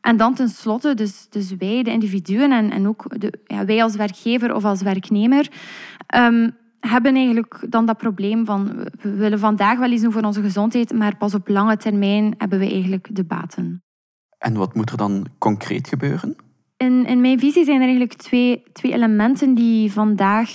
En 0.00 0.16
dan 0.16 0.34
tenslotte, 0.34 0.94
dus, 0.94 1.26
dus 1.30 1.56
wij, 1.56 1.82
de 1.82 1.90
individuen 1.90 2.52
en, 2.52 2.70
en 2.70 2.88
ook 2.88 3.20
de, 3.20 3.32
ja, 3.46 3.64
wij 3.64 3.82
als 3.82 3.96
werkgever 3.96 4.54
of 4.54 4.64
als 4.64 4.82
werknemer, 4.82 5.50
um, 6.16 6.56
hebben 6.80 7.14
eigenlijk 7.14 7.66
dan 7.68 7.86
dat 7.86 7.96
probleem 7.96 8.44
van 8.44 8.88
we 9.00 9.14
willen 9.14 9.38
vandaag 9.38 9.78
wel 9.78 9.90
iets 9.90 10.02
doen 10.02 10.12
voor 10.12 10.22
onze 10.22 10.42
gezondheid, 10.42 10.92
maar 10.92 11.16
pas 11.16 11.34
op 11.34 11.48
lange 11.48 11.76
termijn 11.76 12.34
hebben 12.38 12.58
we 12.58 12.70
eigenlijk 12.70 13.08
de 13.12 13.24
baten. 13.24 13.82
En 14.38 14.54
wat 14.54 14.74
moet 14.74 14.90
er 14.90 14.96
dan 14.96 15.26
concreet 15.38 15.88
gebeuren? 15.88 16.36
In, 16.76 17.06
in 17.06 17.20
mijn 17.20 17.38
visie 17.38 17.64
zijn 17.64 17.76
er 17.76 17.88
eigenlijk 17.88 18.14
twee, 18.14 18.62
twee 18.72 18.92
elementen 18.92 19.54
die 19.54 19.92
vandaag 19.92 20.50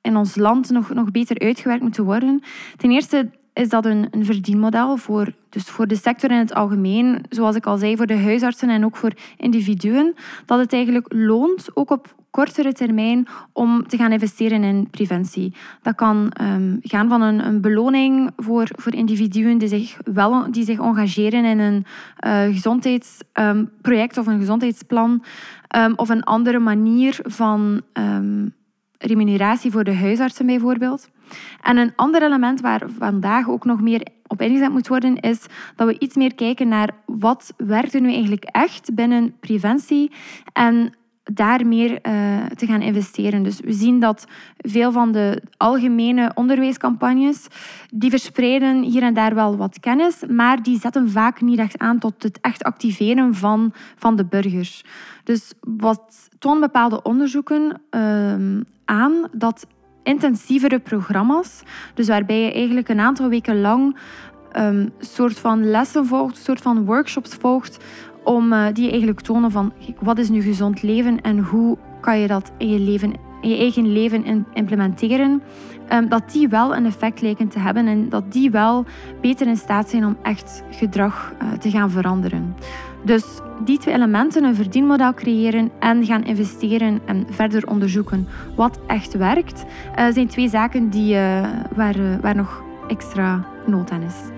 in 0.00 0.16
ons 0.16 0.36
land 0.36 0.70
nog, 0.70 0.94
nog 0.94 1.10
beter 1.10 1.38
uitgewerkt 1.38 1.82
moeten 1.82 2.04
worden. 2.04 2.42
Ten 2.76 2.90
eerste 2.90 3.30
is 3.54 3.68
dat 3.68 3.84
een, 3.84 4.06
een 4.10 4.24
verdienmodel 4.24 4.96
voor, 4.96 5.32
dus 5.48 5.64
voor 5.64 5.86
de 5.86 5.96
sector 5.96 6.30
in 6.30 6.38
het 6.38 6.54
algemeen, 6.54 7.24
zoals 7.28 7.56
ik 7.56 7.66
al 7.66 7.76
zei, 7.76 7.96
voor 7.96 8.06
de 8.06 8.18
huisartsen 8.18 8.68
en 8.68 8.84
ook 8.84 8.96
voor 8.96 9.12
individuen, 9.36 10.14
dat 10.46 10.58
het 10.58 10.72
eigenlijk 10.72 11.12
loont, 11.12 11.68
ook 11.74 11.90
op 11.90 12.14
kortere 12.30 12.72
termijn, 12.72 13.26
om 13.52 13.86
te 13.86 13.96
gaan 13.96 14.12
investeren 14.12 14.62
in 14.62 14.90
preventie. 14.90 15.54
Dat 15.82 15.94
kan 15.94 16.32
um, 16.40 16.78
gaan 16.82 17.08
van 17.08 17.22
een, 17.22 17.46
een, 17.46 17.60
beloning 17.60 18.30
voor, 18.36 18.68
voor 18.70 18.94
individuen 18.94 19.58
die 19.58 19.68
zich, 19.68 19.98
wel, 20.04 20.50
die 20.50 20.64
zich 20.64 20.78
engageren 20.78 21.44
in 21.44 21.58
een 21.58 21.84
uh, 22.26 22.54
gezondheidsproject 22.54 24.16
um, 24.16 24.22
of 24.22 24.26
een 24.26 24.38
gezondheidsplan, 24.38 25.24
um, 25.76 25.92
of 25.96 26.08
een 26.08 26.22
andere 26.22 26.58
manier 26.58 27.18
van 27.22 27.82
remuneratie 29.06 29.70
voor 29.70 29.84
de 29.84 29.94
huisartsen 29.94 30.46
bijvoorbeeld. 30.46 31.08
En 31.62 31.76
een 31.76 31.92
ander 31.96 32.22
element 32.22 32.60
waar 32.60 32.82
vandaag 32.98 33.48
ook 33.48 33.64
nog 33.64 33.80
meer 33.80 34.06
op 34.26 34.40
ingezet 34.40 34.70
moet 34.72 34.88
worden, 34.88 35.20
is 35.20 35.46
dat 35.76 35.86
we 35.86 35.98
iets 35.98 36.16
meer 36.16 36.34
kijken 36.34 36.68
naar 36.68 36.90
wat 37.06 37.54
werkt 37.56 37.94
er 37.94 38.00
nu 38.00 38.12
eigenlijk 38.12 38.44
echt 38.44 38.94
binnen 38.94 39.34
preventie 39.40 40.10
en 40.52 40.94
daar 41.32 41.66
meer 41.66 41.90
uh, 41.90 42.46
te 42.46 42.66
gaan 42.66 42.82
investeren. 42.82 43.42
Dus 43.42 43.60
we 43.60 43.72
zien 43.72 44.00
dat 44.00 44.26
veel 44.56 44.92
van 44.92 45.12
de 45.12 45.42
algemene 45.56 46.30
onderwijscampagnes, 46.34 47.46
die 47.90 48.10
verspreiden 48.10 48.82
hier 48.82 49.02
en 49.02 49.14
daar 49.14 49.34
wel 49.34 49.56
wat 49.56 49.80
kennis, 49.80 50.22
maar 50.28 50.62
die 50.62 50.80
zetten 50.80 51.10
vaak 51.10 51.40
niet 51.40 51.58
echt 51.58 51.78
aan 51.78 51.98
tot 51.98 52.22
het 52.22 52.38
echt 52.40 52.62
activeren 52.62 53.34
van, 53.34 53.72
van 53.96 54.16
de 54.16 54.24
burgers. 54.24 54.84
Dus 55.24 55.52
wat 55.60 56.28
tonen 56.38 56.60
bepaalde 56.60 57.02
onderzoeken 57.02 57.80
uh, 57.90 58.60
aan 58.84 59.28
dat 59.32 59.66
intensievere 60.02 60.78
programma's. 60.78 61.62
Dus 61.94 62.08
waarbij 62.08 62.40
je 62.40 62.52
eigenlijk 62.52 62.88
een 62.88 63.00
aantal 63.00 63.28
weken 63.28 63.60
lang 63.60 63.96
um, 64.56 64.92
soort 64.98 65.38
van 65.38 65.70
lessen 65.70 66.06
volgt, 66.06 66.36
soort 66.36 66.60
van 66.60 66.84
workshops 66.84 67.34
volgt, 67.34 67.84
om, 68.24 68.52
uh, 68.52 68.66
die 68.72 68.90
eigenlijk 68.90 69.20
tonen 69.20 69.50
van 69.50 69.72
wat 70.00 70.18
is 70.18 70.28
nu 70.28 70.42
gezond 70.42 70.82
leven 70.82 71.20
en 71.20 71.38
hoe 71.38 71.78
kan 72.00 72.18
je 72.18 72.26
dat 72.26 72.52
in 72.58 72.68
je, 72.68 72.78
leven, 72.78 73.12
in 73.40 73.48
je 73.48 73.56
eigen 73.56 73.92
leven 73.92 74.46
implementeren. 74.52 75.42
Um, 75.92 76.08
dat 76.08 76.32
die 76.32 76.48
wel 76.48 76.76
een 76.76 76.86
effect 76.86 77.20
lijken 77.20 77.48
te 77.48 77.58
hebben 77.58 77.86
en 77.86 78.08
dat 78.08 78.32
die 78.32 78.50
wel 78.50 78.84
beter 79.20 79.46
in 79.46 79.56
staat 79.56 79.88
zijn 79.90 80.04
om 80.04 80.16
echt 80.22 80.62
gedrag 80.70 81.32
uh, 81.42 81.52
te 81.52 81.70
gaan 81.70 81.90
veranderen. 81.90 82.54
Dus 83.04 83.24
die 83.64 83.78
twee 83.78 83.94
elementen, 83.94 84.44
een 84.44 84.54
verdienmodel 84.54 85.14
creëren 85.14 85.70
en 85.78 86.04
gaan 86.04 86.24
investeren 86.24 87.00
en 87.04 87.26
verder 87.30 87.66
onderzoeken 87.66 88.28
wat 88.56 88.78
echt 88.86 89.16
werkt, 89.16 89.64
uh, 89.98 90.06
zijn 90.10 90.26
twee 90.26 90.48
zaken 90.48 90.90
die, 90.90 91.14
waar, 91.76 92.20
waar 92.20 92.36
nog 92.36 92.62
extra 92.88 93.44
nood 93.66 93.90
aan 93.90 94.02
is. 94.02 94.33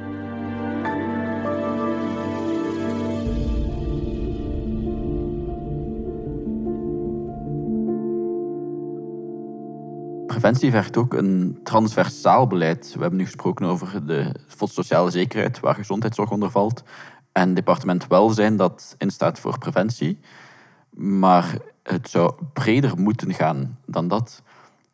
Preventie 10.47 10.71
vergt 10.71 10.97
ook 10.97 11.15
een 11.15 11.61
transversaal 11.63 12.47
beleid. 12.47 12.93
We 12.95 13.01
hebben 13.01 13.19
nu 13.19 13.25
gesproken 13.25 13.67
over 13.67 14.07
de 14.07 14.33
sociale 14.59 15.11
zekerheid, 15.11 15.61
waar 15.61 15.75
gezondheidszorg 15.75 16.31
onder 16.31 16.51
valt 16.51 16.83
en 17.33 17.55
departement 17.55 18.07
welzijn 18.07 18.57
dat 18.57 18.95
instaat 18.99 19.39
voor 19.39 19.59
preventie. 19.59 20.19
Maar 20.91 21.59
het 21.83 22.09
zou 22.09 22.35
breder 22.53 22.99
moeten 22.99 23.35
gaan 23.35 23.79
dan 23.87 24.09
dat. 24.09 24.43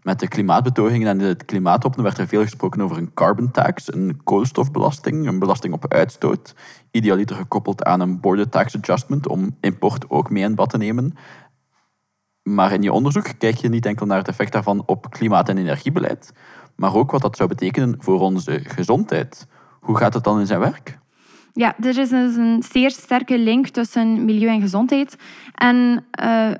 Met 0.02 0.20
de 0.20 0.28
klimaatbetogingen 0.28 1.08
en 1.08 1.18
het 1.18 1.44
klimaatopnen 1.44 2.04
werd 2.04 2.18
er 2.18 2.28
veel 2.28 2.42
gesproken 2.42 2.80
over 2.80 2.96
een 2.96 3.14
carbon 3.14 3.50
tax, 3.50 3.92
een 3.92 4.20
koolstofbelasting, 4.24 5.26
een 5.26 5.38
belasting 5.38 5.74
op 5.74 5.92
uitstoot. 5.92 6.54
Idealiter 6.90 7.36
gekoppeld 7.36 7.84
aan 7.84 8.00
een 8.00 8.20
border 8.20 8.48
tax 8.48 8.76
adjustment 8.76 9.28
om 9.28 9.56
import 9.60 10.10
ook 10.10 10.30
mee 10.30 10.42
in 10.42 10.54
bad 10.54 10.70
te 10.70 10.78
nemen. 10.78 11.14
Maar 12.42 12.72
in 12.72 12.82
je 12.82 12.92
onderzoek 12.92 13.32
kijk 13.38 13.56
je 13.56 13.68
niet 13.68 13.86
enkel 13.86 14.06
naar 14.06 14.18
het 14.18 14.28
effect 14.28 14.52
daarvan 14.52 14.82
op 14.86 15.10
klimaat- 15.10 15.48
en 15.48 15.58
energiebeleid, 15.58 16.32
maar 16.76 16.94
ook 16.94 17.10
wat 17.10 17.22
dat 17.22 17.36
zou 17.36 17.48
betekenen 17.48 17.94
voor 17.98 18.20
onze 18.20 18.60
gezondheid. 18.64 19.46
Hoe 19.80 19.96
gaat 19.96 20.14
het 20.14 20.24
dan 20.24 20.40
in 20.40 20.46
zijn 20.46 20.60
werk? 20.60 20.98
Ja, 21.52 21.74
er 21.78 21.98
is 21.98 22.08
dus 22.08 22.36
een 22.36 22.62
zeer 22.72 22.90
sterke 22.90 23.38
link 23.38 23.68
tussen 23.68 24.24
milieu 24.24 24.48
en 24.48 24.60
gezondheid. 24.60 25.16
En 25.54 26.04
uh, 26.22 26.50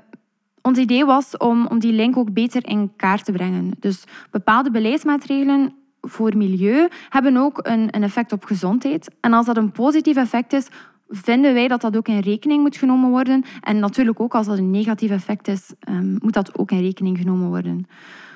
ons 0.61 0.77
idee 0.77 1.05
was 1.05 1.37
om, 1.37 1.67
om 1.67 1.79
die 1.79 1.93
link 1.93 2.17
ook 2.17 2.33
beter 2.33 2.67
in 2.67 2.91
kaart 2.95 3.25
te 3.25 3.31
brengen. 3.31 3.71
Dus 3.79 4.03
bepaalde 4.31 4.71
beleidsmaatregelen 4.71 5.75
voor 6.01 6.37
milieu 6.37 6.87
hebben 7.09 7.37
ook 7.37 7.59
een, 7.61 7.95
een 7.95 8.03
effect 8.03 8.31
op 8.31 8.45
gezondheid. 8.45 9.15
En 9.19 9.33
als 9.33 9.45
dat 9.45 9.57
een 9.57 9.71
positief 9.71 10.15
effect 10.15 10.53
is, 10.53 10.67
vinden 11.13 11.53
wij 11.53 11.67
dat 11.67 11.81
dat 11.81 11.97
ook 11.97 12.07
in 12.07 12.19
rekening 12.19 12.61
moet 12.61 12.77
genomen 12.77 13.09
worden. 13.09 13.43
En 13.61 13.79
natuurlijk 13.79 14.19
ook 14.19 14.35
als 14.35 14.47
dat 14.47 14.57
een 14.57 14.71
negatief 14.71 15.11
effect 15.11 15.47
is, 15.47 15.73
um, 15.89 16.17
moet 16.21 16.33
dat 16.33 16.57
ook 16.57 16.71
in 16.71 16.81
rekening 16.81 17.17
genomen 17.17 17.47
worden. 17.47 17.87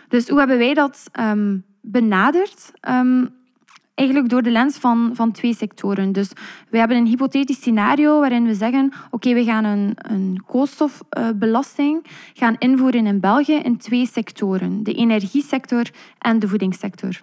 Dus 0.08 0.28
hoe 0.28 0.40
hebben 0.40 0.58
wij 0.58 0.74
dat 0.74 1.04
um, 1.20 1.64
benaderd? 1.82 2.72
Um, 2.90 3.36
eigenlijk 3.98 4.30
door 4.30 4.42
de 4.42 4.52
lens 4.52 4.78
van, 4.78 5.10
van 5.14 5.32
twee 5.32 5.54
sectoren. 5.54 6.12
Dus 6.12 6.30
we 6.70 6.78
hebben 6.78 6.98
een 6.98 7.06
hypothetisch 7.06 7.58
scenario 7.58 8.20
waarin 8.20 8.46
we 8.46 8.54
zeggen 8.54 8.94
oké, 9.12 9.34
we 9.34 9.44
gaan 9.44 9.64
een, 9.64 9.94
een 9.96 10.44
koolstofbelasting 10.46 12.06
gaan 12.34 12.56
invoeren 12.60 13.06
in 13.06 13.20
België 13.20 13.56
in 13.56 13.78
twee 13.78 14.06
sectoren. 14.06 14.84
De 14.84 14.94
energiesector 14.94 15.84
en 16.18 16.40
de 16.40 16.48
voedingssector. 16.48 17.22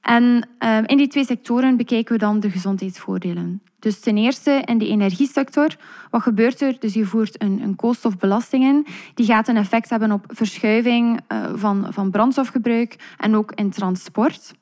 En 0.00 0.48
uh, 0.58 0.78
in 0.86 0.96
die 0.96 1.08
twee 1.08 1.24
sectoren 1.24 1.76
bekijken 1.76 2.12
we 2.12 2.18
dan 2.18 2.40
de 2.40 2.50
gezondheidsvoordelen. 2.50 3.62
Dus 3.78 4.00
ten 4.00 4.16
eerste 4.16 4.62
in 4.64 4.78
de 4.78 4.88
energiesector, 4.88 5.76
wat 6.10 6.22
gebeurt 6.22 6.60
er? 6.60 6.76
Dus 6.78 6.94
je 6.94 7.04
voert 7.04 7.42
een, 7.42 7.60
een 7.62 7.76
koolstofbelasting 7.76 8.64
in. 8.64 8.86
Die 9.14 9.26
gaat 9.26 9.48
een 9.48 9.56
effect 9.56 9.90
hebben 9.90 10.12
op 10.12 10.24
verschuiving 10.28 11.20
uh, 11.32 11.50
van, 11.54 11.86
van 11.90 12.10
brandstofgebruik 12.10 13.14
en 13.18 13.34
ook 13.34 13.52
in 13.52 13.70
transport. 13.70 14.54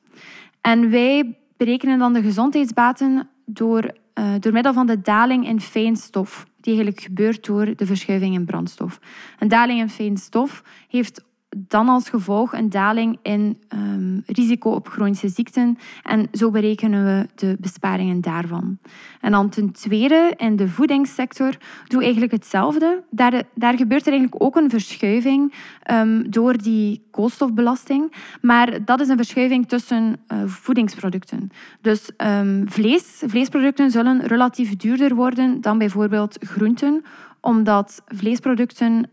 En 0.61 0.89
wij 0.89 1.37
berekenen 1.57 1.99
dan 1.99 2.13
de 2.13 2.21
gezondheidsbaten 2.21 3.29
door, 3.45 3.91
uh, 4.19 4.33
door 4.39 4.53
middel 4.53 4.73
van 4.73 4.87
de 4.87 5.01
daling 5.01 5.47
in 5.47 5.61
fijnstof, 5.61 6.45
die 6.59 6.73
eigenlijk 6.73 7.03
gebeurt 7.03 7.45
door 7.45 7.75
de 7.75 7.85
verschuiving 7.85 8.35
in 8.35 8.45
brandstof. 8.45 8.99
Een 9.39 9.47
daling 9.47 9.79
in 9.79 9.89
fijnstof 9.89 10.63
heeft 10.87 11.23
dan 11.57 11.89
als 11.89 12.09
gevolg 12.09 12.53
een 12.53 12.69
daling 12.69 13.17
in 13.21 13.57
um, 13.73 14.23
risico 14.25 14.69
op 14.69 14.87
chronische 14.87 15.29
ziekten. 15.29 15.77
En 16.03 16.27
zo 16.31 16.51
berekenen 16.51 17.05
we 17.05 17.27
de 17.35 17.57
besparingen 17.59 18.21
daarvan. 18.21 18.77
En 19.21 19.31
dan 19.31 19.49
ten 19.49 19.71
tweede, 19.71 20.33
in 20.37 20.55
de 20.55 20.67
voedingssector 20.67 21.57
doen 21.87 21.97
we 21.97 22.03
eigenlijk 22.03 22.31
hetzelfde. 22.31 23.03
Daar, 23.09 23.43
daar 23.55 23.77
gebeurt 23.77 24.05
er 24.05 24.11
eigenlijk 24.11 24.43
ook 24.43 24.55
een 24.55 24.69
verschuiving 24.69 25.53
um, 25.91 26.31
door 26.31 26.57
die 26.57 27.03
koolstofbelasting. 27.11 28.13
Maar 28.41 28.85
dat 28.85 28.99
is 28.99 29.07
een 29.07 29.17
verschuiving 29.17 29.67
tussen 29.67 30.19
uh, 30.27 30.43
voedingsproducten. 30.45 31.49
Dus 31.81 32.11
um, 32.17 32.69
vlees, 32.69 33.23
vleesproducten 33.25 33.91
zullen 33.91 34.27
relatief 34.27 34.75
duurder 34.75 35.15
worden 35.15 35.61
dan 35.61 35.77
bijvoorbeeld 35.77 36.37
groenten 36.39 37.03
omdat 37.41 38.01
vleesproducten 38.07 39.09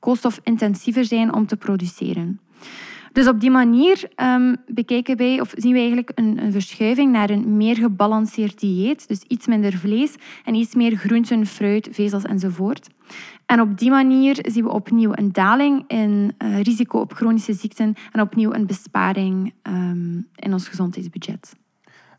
koolstofintensiever 0.00 1.04
zijn 1.04 1.34
om 1.34 1.46
te 1.46 1.56
produceren. 1.56 2.40
Dus 3.12 3.28
op 3.28 3.40
die 3.40 3.50
manier 3.50 4.10
um, 4.16 4.56
bekijken 4.66 5.16
wij, 5.16 5.40
of 5.40 5.52
zien 5.56 5.72
we 5.72 5.78
eigenlijk 5.78 6.12
een, 6.14 6.42
een, 6.42 6.52
verschuiving 6.52 7.12
naar 7.12 7.30
een 7.30 7.56
meer 7.56 7.76
gebalanceerd 7.76 8.60
dieet. 8.60 9.08
Dus 9.08 9.20
iets 9.22 9.46
minder 9.46 9.72
vlees 9.72 10.14
en 10.44 10.54
iets 10.54 10.74
meer 10.74 10.96
groenten, 10.96 11.46
fruit, 11.46 11.88
vezels 11.92 12.24
enzovoort. 12.24 12.88
En 13.46 13.60
op 13.60 13.78
die 13.78 13.90
manier 13.90 14.38
zien 14.48 14.64
we 14.64 14.70
opnieuw 14.70 15.12
een 15.14 15.32
daling 15.32 15.84
in 15.86 16.34
uh, 16.38 16.60
risico 16.60 16.98
op 16.98 17.12
chronische 17.12 17.52
ziekten 17.52 17.94
en 18.12 18.20
opnieuw 18.20 18.52
een 18.52 18.66
besparing 18.66 19.52
um, 19.62 20.28
in 20.34 20.52
ons 20.52 20.68
gezondheidsbudget. 20.68 21.52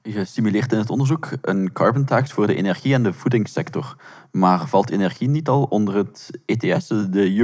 Je 0.04 0.26
simuleert 0.26 0.72
in 0.72 0.78
het 0.78 0.90
onderzoek 0.90 1.30
een 1.42 1.72
carbon 1.72 2.06
tax 2.06 2.32
voor 2.32 2.48
de 2.48 2.56
energie- 2.56 2.94
en 2.94 3.04
de 3.04 3.14
voedingssector. 3.14 3.96
Maar 4.32 4.68
valt 4.68 4.90
energie 4.90 5.30
niet 5.30 5.48
al 5.48 5.64
onder 5.64 5.96
het 5.96 6.30
ETS, 6.46 6.88
de 6.88 7.36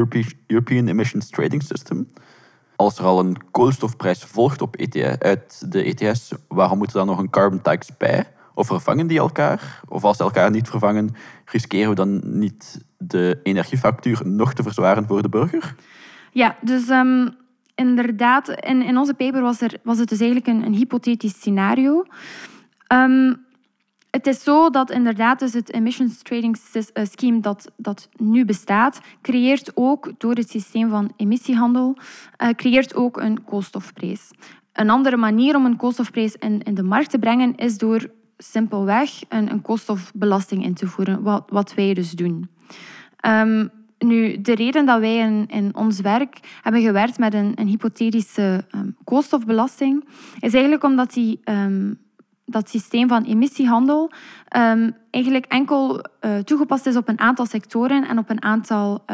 European 0.47 0.87
Emissions 0.87 1.29
Trading 1.29 1.63
System? 1.63 2.07
Als 2.75 2.97
er 2.97 3.05
al 3.05 3.19
een 3.19 3.51
koolstofprijs 3.51 4.23
volgt 4.23 4.61
op 4.61 4.75
ETS, 4.75 5.19
uit 5.19 5.71
de 5.71 5.83
ETS, 5.83 6.31
waarom 6.47 6.77
moet 6.77 6.87
er 6.87 6.93
dan 6.93 7.07
nog 7.07 7.19
een 7.19 7.29
carbon 7.29 7.61
tax 7.61 7.97
bij? 7.97 8.25
Of 8.53 8.67
vervangen 8.67 9.07
die 9.07 9.19
elkaar? 9.19 9.81
Of 9.87 10.03
als 10.03 10.17
ze 10.17 10.23
elkaar 10.23 10.51
niet 10.51 10.69
vervangen, 10.69 11.15
riskeren 11.45 11.89
we 11.89 11.95
dan 11.95 12.21
niet 12.23 12.85
de 12.97 13.39
energiefactuur 13.43 14.21
nog 14.27 14.53
te 14.53 14.63
verzwaren 14.63 15.07
voor 15.07 15.21
de 15.21 15.29
burger? 15.29 15.75
Ja, 16.31 16.57
dus 16.61 16.89
um, 16.89 17.35
inderdaad, 17.77 18.49
in, 18.49 18.81
in 18.81 18.97
onze 18.97 19.13
paper 19.13 19.41
was, 19.41 19.61
er, 19.61 19.73
was 19.83 19.97
het 19.97 20.09
dus 20.09 20.19
eigenlijk 20.19 20.49
een, 20.49 20.65
een 20.65 20.73
hypothetisch 20.73 21.33
scenario. 21.33 22.05
Um, 22.93 23.45
het 24.11 24.27
is 24.27 24.43
zo 24.43 24.69
dat 24.69 24.91
inderdaad 24.91 25.39
dus 25.39 25.53
het 25.53 25.73
emissions 25.73 26.21
trading 26.21 26.57
eh, 26.73 27.05
scheme 27.05 27.39
dat, 27.39 27.71
dat 27.75 28.09
nu 28.15 28.45
bestaat, 28.45 28.99
creëert 29.21 29.71
ook 29.73 30.11
door 30.17 30.33
het 30.33 30.49
systeem 30.49 30.89
van 30.89 31.13
emissiehandel, 31.15 31.97
uh, 32.37 32.49
creëert 32.49 32.95
ook 32.95 33.17
een 33.17 33.43
koolstofprijs. 33.43 34.31
Een 34.73 34.89
andere 34.89 35.17
manier 35.17 35.55
om 35.55 35.65
een 35.65 35.75
koolstofprijs 35.75 36.35
in, 36.35 36.61
in 36.63 36.73
de 36.73 36.83
markt 36.83 37.09
te 37.09 37.19
brengen 37.19 37.55
is 37.55 37.77
door 37.77 38.09
simpelweg 38.37 39.11
een, 39.29 39.51
een 39.51 39.61
koolstofbelasting 39.61 40.63
in 40.63 40.73
te 40.73 40.87
voeren, 40.87 41.21
wat, 41.23 41.43
wat 41.49 41.73
wij 41.73 41.93
dus 41.93 42.11
doen. 42.11 42.49
Um, 43.25 43.71
nu, 43.97 44.41
de 44.41 44.55
reden 44.55 44.85
dat 44.85 44.99
wij 44.99 45.17
in, 45.17 45.45
in, 45.47 45.75
ons 45.75 46.01
werk 46.01 46.39
hebben 46.61 46.81
gewerkt 46.81 47.17
met 47.17 47.33
een, 47.33 47.51
een 47.55 47.67
hypothetische 47.67 48.65
um, 48.75 48.95
koolstofbelasting, 49.03 50.07
is 50.39 50.53
eigenlijk 50.53 50.83
omdat 50.83 51.13
die 51.13 51.39
um, 51.43 51.99
dat 52.45 52.69
systeem 52.69 53.07
van 53.07 53.23
emissiehandel 53.23 54.11
um, 54.57 54.95
eigenlijk 55.11 55.45
enkel 55.45 56.05
uh, 56.21 56.37
toegepast 56.37 56.85
is 56.85 56.95
op 56.95 57.07
een 57.07 57.19
aantal 57.19 57.45
sectoren 57.45 58.07
en 58.07 58.17
op 58.17 58.29
een 58.29 58.43
aantal 58.43 59.05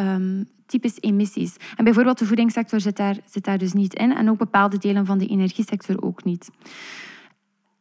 types 0.66 0.98
emissies. 1.00 1.56
En 1.76 1.84
bijvoorbeeld 1.84 2.20
de 2.20 2.26
voedingssector 2.26 2.80
zit 2.80 2.98
daar, 2.98 3.18
zit 3.26 3.44
daar 3.44 3.58
dus 3.58 3.74
niet 3.74 3.94
in 3.94 4.16
en 4.16 4.30
ook 4.30 4.38
bepaalde 4.38 4.78
delen 4.78 5.06
van 5.06 5.18
de 5.18 5.28
energiesector 5.28 6.02
ook 6.02 6.24
niet. 6.24 6.50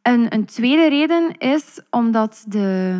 En 0.02 0.34
een 0.34 0.44
tweede 0.44 0.88
reden 0.88 1.38
is 1.38 1.80
omdat 1.90 2.44
de 2.48 2.98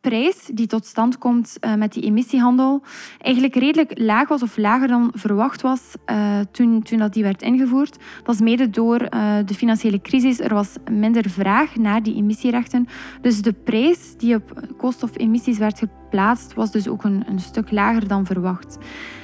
prijs 0.00 0.50
die 0.54 0.66
tot 0.66 0.86
stand 0.86 1.18
komt 1.18 1.56
uh, 1.60 1.74
met 1.74 1.92
die 1.92 2.02
emissiehandel 2.02 2.82
eigenlijk 3.18 3.54
redelijk 3.54 3.98
laag 3.98 4.28
was 4.28 4.42
of 4.42 4.56
lager 4.56 4.88
dan 4.88 5.10
verwacht 5.14 5.62
was 5.62 5.80
uh, 6.10 6.38
toen, 6.50 6.82
toen 6.82 6.98
dat 6.98 7.12
die 7.12 7.22
werd 7.22 7.42
ingevoerd. 7.42 7.96
Dat 8.22 8.34
is 8.34 8.40
mede 8.40 8.70
door 8.70 9.00
uh, 9.02 9.34
de 9.44 9.54
financiële 9.54 10.00
crisis. 10.00 10.40
Er 10.40 10.54
was 10.54 10.74
minder 10.90 11.30
vraag 11.30 11.76
naar 11.76 12.02
die 12.02 12.14
emissierechten. 12.14 12.86
Dus 13.20 13.42
de 13.42 13.52
prijs 13.52 14.16
die 14.16 14.34
op 14.34 14.68
koolstofemissies 14.76 15.58
werd 15.58 15.78
geplaatst 15.78 16.54
was 16.54 16.70
dus 16.70 16.88
ook 16.88 17.04
een, 17.04 17.24
een 17.26 17.40
stuk 17.40 17.70
lager 17.70 18.08
dan 18.08 18.26
verwacht. 18.26 18.78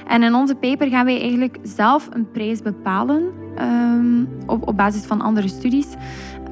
En 0.07 0.23
in 0.23 0.35
onze 0.35 0.55
paper 0.55 0.87
gaan 0.87 1.05
wij 1.05 1.21
eigenlijk 1.21 1.57
zelf 1.63 2.09
een 2.11 2.31
prijs 2.31 2.61
bepalen 2.61 3.31
um, 3.59 4.27
op, 4.45 4.67
op 4.67 4.77
basis 4.77 5.05
van 5.05 5.21
andere 5.21 5.47
studies. 5.47 5.87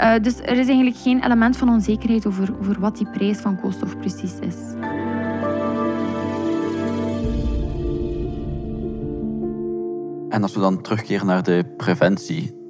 Uh, 0.02 0.14
dus 0.22 0.40
er 0.40 0.58
is 0.58 0.68
eigenlijk 0.68 0.98
geen 0.98 1.24
element 1.24 1.58
van 1.58 1.70
onzekerheid 1.70 2.26
over, 2.26 2.54
over 2.60 2.80
wat 2.80 2.98
die 2.98 3.10
prijs 3.10 3.38
van 3.38 3.60
koolstof 3.60 3.98
precies 3.98 4.40
is. 4.40 4.56
En 10.30 10.42
als 10.42 10.54
we 10.54 10.60
dan 10.60 10.82
terugkeren 10.82 11.26
naar 11.26 11.44
de 11.44 11.74
preventie. 11.78 12.64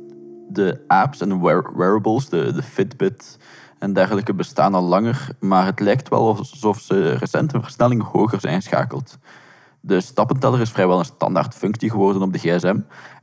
De 0.50 0.84
apps 0.88 1.22
en 1.22 1.42
wearables, 1.78 2.30
de, 2.30 2.54
de 2.54 2.64
Fitbit 2.64 3.38
en 3.80 3.94
dergelijke 3.94 4.34
bestaan 4.34 4.74
al 4.74 4.84
langer, 4.84 5.28
maar 5.40 5.66
het 5.66 5.80
lijkt 5.80 6.10
wel 6.10 6.38
alsof 6.38 6.80
ze 6.80 7.12
recent 7.12 7.54
een 7.54 7.62
versnelling 7.62 8.04
hoger 8.04 8.40
zijn 8.40 8.62
geschakeld. 8.62 9.18
De 9.80 10.02
stappenteller 10.02 10.62
is 10.62 10.72
vrijwel 10.72 11.00
een 11.00 11.06
standaard 11.06 11.56
functie 11.56 11.90
geworden 11.90 12.22
op 12.22 12.34
de 12.34 12.40
gsm 12.40 12.80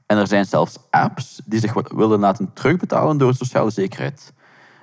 en 0.07 0.17
er 0.19 0.27
zijn 0.27 0.45
zelfs 0.45 0.79
apps 0.91 1.41
die 1.45 1.61
zich 1.61 1.73
willen 1.95 2.21
laten 2.21 2.53
terugbetalen 2.53 3.19
door 3.19 3.35
sociale 3.35 3.71
zekerheid. 3.71 4.33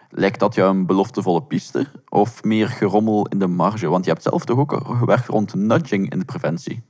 Lijkt 0.10 0.39
dat 0.39 0.55
jou 0.55 0.69
een 0.69 0.86
beloftevolle 0.86 1.43
piste 1.43 1.88
of 2.10 2.43
meer 2.43 2.67
gerommel 2.67 3.27
in 3.27 3.39
de 3.39 3.47
marge? 3.47 3.88
Want 3.88 4.05
je 4.05 4.12
hebt 4.12 4.23
zelf 4.23 4.45
toch 4.45 4.58
ook 4.58 4.82
gewerkt 4.86 5.27
rond 5.27 5.53
nudging 5.53 6.12
in 6.12 6.19
de 6.19 6.25
preventie? 6.25 6.84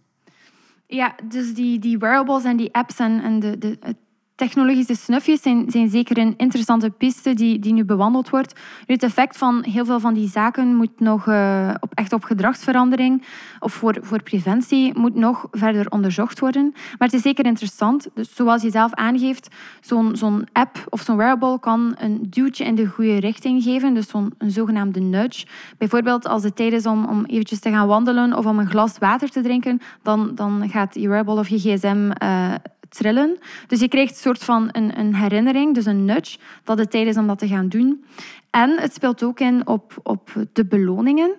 Ja, 0.87 1.15
dus 1.23 1.53
die, 1.53 1.79
die 1.79 1.97
wearables 1.97 2.43
en 2.43 2.57
die 2.57 2.73
apps 2.73 2.99
en, 2.99 3.23
en 3.23 3.39
de, 3.39 3.57
de, 3.57 3.95
Technologische 4.39 4.95
snufjes 4.95 5.41
zijn, 5.41 5.71
zijn 5.71 5.89
zeker 5.89 6.17
een 6.17 6.33
interessante 6.37 6.89
piste 6.89 7.33
die, 7.33 7.59
die 7.59 7.73
nu 7.73 7.85
bewandeld 7.85 8.29
wordt. 8.29 8.59
Het 8.85 9.03
effect 9.03 9.37
van 9.37 9.63
heel 9.63 9.85
veel 9.85 9.99
van 9.99 10.13
die 10.13 10.29
zaken 10.29 10.75
moet 10.75 10.99
nog 10.99 11.25
uh, 11.25 11.73
op, 11.79 11.93
echt 11.93 12.13
op 12.13 12.23
gedragsverandering 12.23 13.23
of 13.59 13.73
voor, 13.73 13.97
voor 14.01 14.23
preventie 14.23 14.97
moet 14.97 15.15
nog 15.15 15.47
verder 15.51 15.89
onderzocht 15.89 16.39
worden. 16.39 16.69
Maar 16.71 17.07
het 17.07 17.13
is 17.13 17.21
zeker 17.21 17.45
interessant. 17.45 18.07
Dus 18.13 18.35
zoals 18.35 18.61
je 18.61 18.69
zelf 18.71 18.93
aangeeft, 18.93 19.55
zo'n 19.81 20.15
zo'n 20.15 20.47
app 20.53 20.85
of 20.89 21.01
zo'n 21.01 21.17
wearable 21.17 21.59
kan 21.59 21.95
een 21.97 22.27
duwtje 22.29 22.65
in 22.65 22.75
de 22.75 22.85
goede 22.85 23.19
richting 23.19 23.63
geven, 23.63 23.93
dus 23.93 24.07
zo'n 24.07 24.33
een 24.37 24.51
zogenaamde 24.51 24.99
nudge. 24.99 25.45
Bijvoorbeeld 25.77 26.27
als 26.27 26.43
het 26.43 26.55
tijd 26.55 26.73
is 26.73 26.85
om, 26.85 27.05
om 27.05 27.25
eventjes 27.25 27.59
te 27.59 27.69
gaan 27.69 27.87
wandelen 27.87 28.37
of 28.37 28.45
om 28.45 28.59
een 28.59 28.69
glas 28.69 28.97
water 28.97 29.29
te 29.29 29.41
drinken, 29.41 29.81
dan, 30.01 30.31
dan 30.35 30.69
gaat 30.69 30.95
je 30.95 31.07
wearable 31.07 31.39
of 31.39 31.47
je 31.47 31.59
gsm 31.59 32.11
uh, 32.23 32.53
trillen. 32.89 33.37
Dus 33.67 33.79
je 33.79 33.87
krijgt 33.87 34.11
een 34.11 34.17
soort 34.17 34.43
van 34.43 34.69
een, 34.71 34.99
een 34.99 35.15
herinnering, 35.15 35.73
dus 35.73 35.85
een 35.85 36.05
nudge, 36.05 36.37
dat 36.63 36.77
het 36.77 36.91
tijd 36.91 37.07
is 37.07 37.17
om 37.17 37.27
dat 37.27 37.39
te 37.39 37.47
gaan 37.47 37.69
doen. 37.69 38.03
En 38.49 38.79
het 38.79 38.93
speelt 38.93 39.23
ook 39.23 39.39
in 39.39 39.67
op, 39.67 39.99
op 40.03 40.29
de 40.53 40.65
beloningen. 40.65 41.35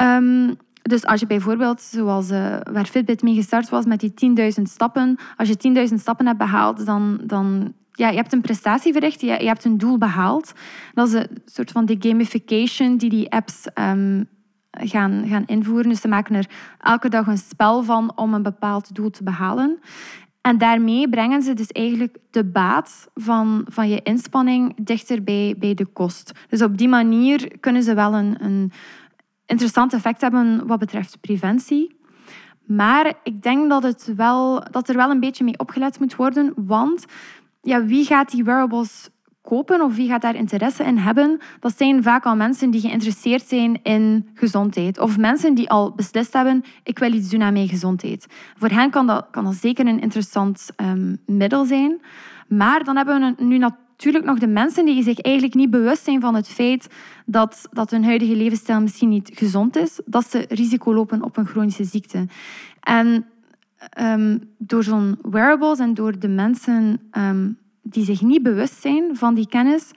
Um, 0.00 0.56
dus 0.82 1.04
als 1.04 1.20
je 1.20 1.26
bijvoorbeeld, 1.26 1.80
zoals 1.80 2.30
uh, 2.30 2.56
waar 2.72 2.86
Fitbit 2.86 3.22
mee 3.22 3.34
gestart 3.34 3.68
was, 3.68 3.84
met 3.84 4.00
die 4.00 4.34
10.000 4.58 4.62
stappen, 4.62 5.18
als 5.36 5.48
je 5.48 5.88
10.000 5.88 5.94
stappen 5.94 6.26
hebt 6.26 6.38
behaald, 6.38 6.86
dan, 6.86 7.20
dan 7.22 7.72
ja, 7.92 8.08
je 8.08 8.16
hebt 8.16 8.32
een 8.32 8.40
prestatie 8.40 8.92
verricht, 8.92 9.20
je, 9.20 9.26
je 9.26 9.46
hebt 9.46 9.64
een 9.64 9.78
doel 9.78 9.98
behaald. 9.98 10.52
Dat 10.94 11.08
is 11.08 11.14
een 11.14 11.28
soort 11.44 11.70
van 11.70 11.84
de 11.84 11.96
gamification 11.98 12.96
die 12.96 13.10
die 13.10 13.30
apps 13.30 13.66
um, 13.74 14.28
gaan, 14.70 15.24
gaan 15.28 15.46
invoeren. 15.46 15.88
Dus 15.88 16.00
ze 16.00 16.08
maken 16.08 16.34
er 16.34 16.50
elke 16.80 17.08
dag 17.08 17.26
een 17.26 17.38
spel 17.38 17.82
van 17.82 18.12
om 18.16 18.34
een 18.34 18.42
bepaald 18.42 18.94
doel 18.94 19.10
te 19.10 19.22
behalen. 19.22 19.78
En 20.46 20.58
daarmee 20.58 21.08
brengen 21.08 21.42
ze 21.42 21.54
dus 21.54 21.68
eigenlijk 21.68 22.16
de 22.30 22.44
baat 22.44 23.08
van, 23.14 23.66
van 23.68 23.88
je 23.88 24.02
inspanning 24.02 24.74
dichter 24.76 25.22
bij, 25.22 25.54
bij 25.58 25.74
de 25.74 25.86
kost. 25.86 26.32
Dus 26.48 26.62
op 26.62 26.78
die 26.78 26.88
manier 26.88 27.58
kunnen 27.60 27.82
ze 27.82 27.94
wel 27.94 28.14
een, 28.14 28.44
een 28.44 28.72
interessant 29.46 29.92
effect 29.92 30.20
hebben 30.20 30.66
wat 30.66 30.78
betreft 30.78 31.20
preventie. 31.20 31.96
Maar 32.64 33.14
ik 33.22 33.42
denk 33.42 33.70
dat, 33.70 33.82
het 33.82 34.12
wel, 34.16 34.62
dat 34.70 34.88
er 34.88 34.96
wel 34.96 35.10
een 35.10 35.20
beetje 35.20 35.44
mee 35.44 35.58
opgelet 35.58 36.00
moet 36.00 36.16
worden, 36.16 36.52
want 36.56 37.04
ja, 37.62 37.84
wie 37.84 38.04
gaat 38.04 38.30
die 38.30 38.44
wearables 38.44 39.08
kopen 39.44 39.80
of 39.80 39.96
wie 39.96 40.08
gaat 40.08 40.22
daar 40.22 40.34
interesse 40.34 40.84
in 40.84 40.96
hebben, 40.96 41.38
dat 41.60 41.76
zijn 41.76 42.02
vaak 42.02 42.24
al 42.24 42.36
mensen 42.36 42.70
die 42.70 42.80
geïnteresseerd 42.80 43.42
zijn 43.46 43.82
in 43.82 44.28
gezondheid. 44.34 44.98
Of 44.98 45.18
mensen 45.18 45.54
die 45.54 45.70
al 45.70 45.92
beslist 45.92 46.32
hebben, 46.32 46.64
ik 46.82 46.98
wil 46.98 47.12
iets 47.12 47.28
doen 47.28 47.42
aan 47.42 47.52
mijn 47.52 47.68
gezondheid. 47.68 48.26
Voor 48.56 48.68
hen 48.68 48.90
kan 48.90 49.06
dat, 49.06 49.26
kan 49.30 49.44
dat 49.44 49.54
zeker 49.54 49.86
een 49.86 50.00
interessant 50.00 50.68
um, 50.76 51.18
middel 51.26 51.64
zijn. 51.64 52.00
Maar 52.48 52.84
dan 52.84 52.96
hebben 52.96 53.20
we 53.36 53.44
nu 53.44 53.58
natuurlijk 53.58 54.24
nog 54.24 54.38
de 54.38 54.46
mensen 54.46 54.84
die 54.84 55.02
zich 55.02 55.20
eigenlijk 55.20 55.54
niet 55.54 55.70
bewust 55.70 56.04
zijn 56.04 56.20
van 56.20 56.34
het 56.34 56.48
feit 56.48 56.86
dat, 57.26 57.68
dat 57.70 57.90
hun 57.90 58.04
huidige 58.04 58.36
levensstijl 58.36 58.80
misschien 58.80 59.08
niet 59.08 59.30
gezond 59.34 59.76
is, 59.76 60.00
dat 60.04 60.30
ze 60.30 60.44
risico 60.48 60.94
lopen 60.94 61.22
op 61.22 61.36
een 61.36 61.46
chronische 61.46 61.84
ziekte. 61.84 62.26
En 62.80 63.26
um, 64.00 64.50
door 64.58 64.82
zo'n 64.82 65.18
wearables 65.22 65.78
en 65.78 65.94
door 65.94 66.18
de 66.18 66.28
mensen 66.28 67.00
um, 67.18 67.58
die 67.84 68.04
zich 68.04 68.22
niet 68.22 68.42
bewust 68.42 68.80
zijn 68.80 69.16
van 69.16 69.34
die 69.34 69.48
kennis, 69.48 69.90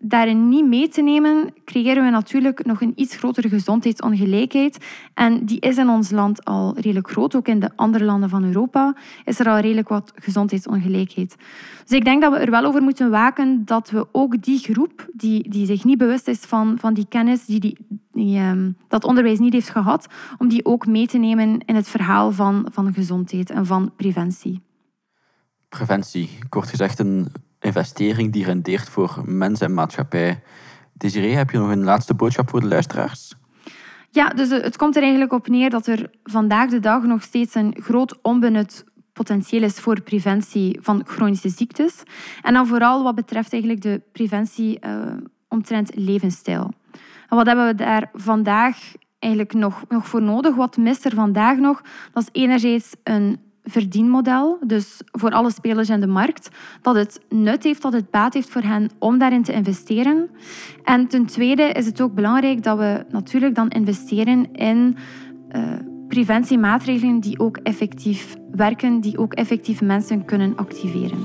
daarin 0.00 0.48
niet 0.48 0.66
mee 0.66 0.88
te 0.88 1.02
nemen, 1.02 1.54
creëren 1.64 2.04
we 2.04 2.10
natuurlijk 2.10 2.66
nog 2.66 2.80
een 2.80 2.92
iets 2.94 3.16
grotere 3.16 3.48
gezondheidsongelijkheid. 3.48 4.84
En 5.14 5.44
die 5.44 5.60
is 5.60 5.76
in 5.76 5.88
ons 5.88 6.10
land 6.10 6.44
al 6.44 6.74
redelijk 6.74 7.10
groot. 7.10 7.34
Ook 7.34 7.48
in 7.48 7.60
de 7.60 7.70
andere 7.76 8.04
landen 8.04 8.28
van 8.28 8.44
Europa 8.44 8.96
is 9.24 9.38
er 9.38 9.48
al 9.48 9.58
redelijk 9.58 9.88
wat 9.88 10.12
gezondheidsongelijkheid. 10.14 11.36
Dus 11.86 11.98
ik 11.98 12.04
denk 12.04 12.22
dat 12.22 12.32
we 12.32 12.38
er 12.38 12.50
wel 12.50 12.64
over 12.64 12.82
moeten 12.82 13.10
waken 13.10 13.64
dat 13.64 13.90
we 13.90 14.06
ook 14.12 14.42
die 14.42 14.58
groep, 14.58 15.08
die, 15.12 15.50
die 15.50 15.66
zich 15.66 15.84
niet 15.84 15.98
bewust 15.98 16.28
is 16.28 16.38
van, 16.38 16.78
van 16.78 16.94
die 16.94 17.06
kennis, 17.08 17.44
die, 17.44 17.60
die, 17.60 17.76
die 18.12 18.40
um, 18.40 18.76
dat 18.88 19.04
onderwijs 19.04 19.38
niet 19.38 19.52
heeft 19.52 19.70
gehad, 19.70 20.06
om 20.38 20.48
die 20.48 20.64
ook 20.64 20.86
mee 20.86 21.06
te 21.06 21.18
nemen 21.18 21.58
in 21.64 21.74
het 21.74 21.88
verhaal 21.88 22.32
van, 22.32 22.66
van 22.70 22.94
gezondheid 22.94 23.50
en 23.50 23.66
van 23.66 23.92
preventie. 23.96 24.60
Preventie, 25.68 26.38
kort 26.48 26.68
gezegd 26.68 26.98
een 26.98 27.32
investering 27.60 28.32
die 28.32 28.44
rendeert 28.44 28.88
voor 28.88 29.22
mens 29.24 29.60
en 29.60 29.74
maatschappij. 29.74 30.42
Desiree, 30.92 31.34
heb 31.34 31.50
je 31.50 31.58
nog 31.58 31.70
een 31.70 31.84
laatste 31.84 32.14
boodschap 32.14 32.50
voor 32.50 32.60
de 32.60 32.66
luisteraars? 32.66 33.34
Ja, 34.10 34.28
dus 34.28 34.50
het 34.50 34.76
komt 34.76 34.96
er 34.96 35.02
eigenlijk 35.02 35.32
op 35.32 35.48
neer 35.48 35.70
dat 35.70 35.86
er 35.86 36.10
vandaag 36.22 36.70
de 36.70 36.80
dag 36.80 37.02
nog 37.02 37.22
steeds 37.22 37.54
een 37.54 37.76
groot 37.80 38.18
onbenut 38.22 38.84
potentieel 39.12 39.62
is 39.62 39.80
voor 39.80 40.00
preventie 40.00 40.78
van 40.80 41.02
chronische 41.06 41.48
ziektes. 41.48 42.02
En 42.42 42.52
dan 42.52 42.66
vooral 42.66 43.02
wat 43.02 43.14
betreft 43.14 43.52
eigenlijk 43.52 43.82
de 43.82 44.02
preventie 44.12 44.78
uh, 44.86 45.12
omtrent 45.48 45.90
levensstijl. 45.94 46.72
En 47.28 47.36
wat 47.36 47.46
hebben 47.46 47.66
we 47.66 47.74
daar 47.74 48.10
vandaag 48.12 48.78
eigenlijk 49.18 49.52
nog, 49.52 49.84
nog 49.88 50.08
voor 50.08 50.22
nodig? 50.22 50.54
Wat 50.54 50.76
mist 50.76 51.04
er 51.04 51.14
vandaag 51.14 51.58
nog? 51.58 51.82
Dat 52.12 52.22
is 52.22 52.40
enerzijds 52.42 52.94
een 53.02 53.40
verdienmodel, 53.68 54.58
dus 54.66 55.00
voor 55.04 55.30
alle 55.30 55.50
spelers 55.50 55.88
in 55.88 56.00
de 56.00 56.06
markt, 56.06 56.48
dat 56.82 56.94
het 56.94 57.20
nut 57.28 57.64
heeft, 57.64 57.82
dat 57.82 57.92
het 57.92 58.10
baat 58.10 58.34
heeft 58.34 58.50
voor 58.50 58.62
hen 58.62 58.90
om 58.98 59.18
daarin 59.18 59.42
te 59.42 59.52
investeren. 59.52 60.30
En 60.84 61.06
ten 61.06 61.26
tweede 61.26 61.62
is 61.62 61.86
het 61.86 62.00
ook 62.00 62.14
belangrijk 62.14 62.62
dat 62.62 62.78
we 62.78 63.04
natuurlijk 63.10 63.54
dan 63.54 63.68
investeren 63.68 64.52
in 64.52 64.96
uh, 65.52 65.72
preventiemaatregelen 66.08 67.20
die 67.20 67.38
ook 67.38 67.56
effectief 67.56 68.36
werken, 68.50 69.00
die 69.00 69.18
ook 69.18 69.34
effectief 69.34 69.80
mensen 69.80 70.24
kunnen 70.24 70.56
activeren. 70.56 71.18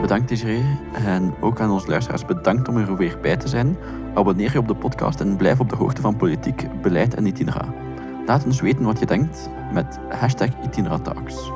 Bedankt 0.00 0.28
Desiree 0.28 0.78
en 0.92 1.34
ook 1.40 1.60
aan 1.60 1.70
onze 1.70 1.88
luisteraars 1.88 2.24
bedankt 2.24 2.68
om 2.68 2.76
er 2.76 2.96
weer 2.96 3.18
bij 3.22 3.36
te 3.36 3.48
zijn. 3.48 3.76
Abonneer 4.14 4.52
je 4.52 4.58
op 4.58 4.68
de 4.68 4.74
podcast 4.74 5.20
en 5.20 5.36
blijf 5.36 5.60
op 5.60 5.68
de 5.68 5.76
hoogte 5.76 6.00
van 6.00 6.16
politiek, 6.16 6.66
beleid 6.82 7.14
en 7.14 7.26
itinera. 7.26 7.89
Laat 8.30 8.44
ons 8.44 8.60
weten 8.60 8.84
wat 8.84 8.98
je 8.98 9.06
denkt 9.06 9.50
met 9.72 9.98
hashtag 10.08 10.48
Itineratax. 10.62 11.50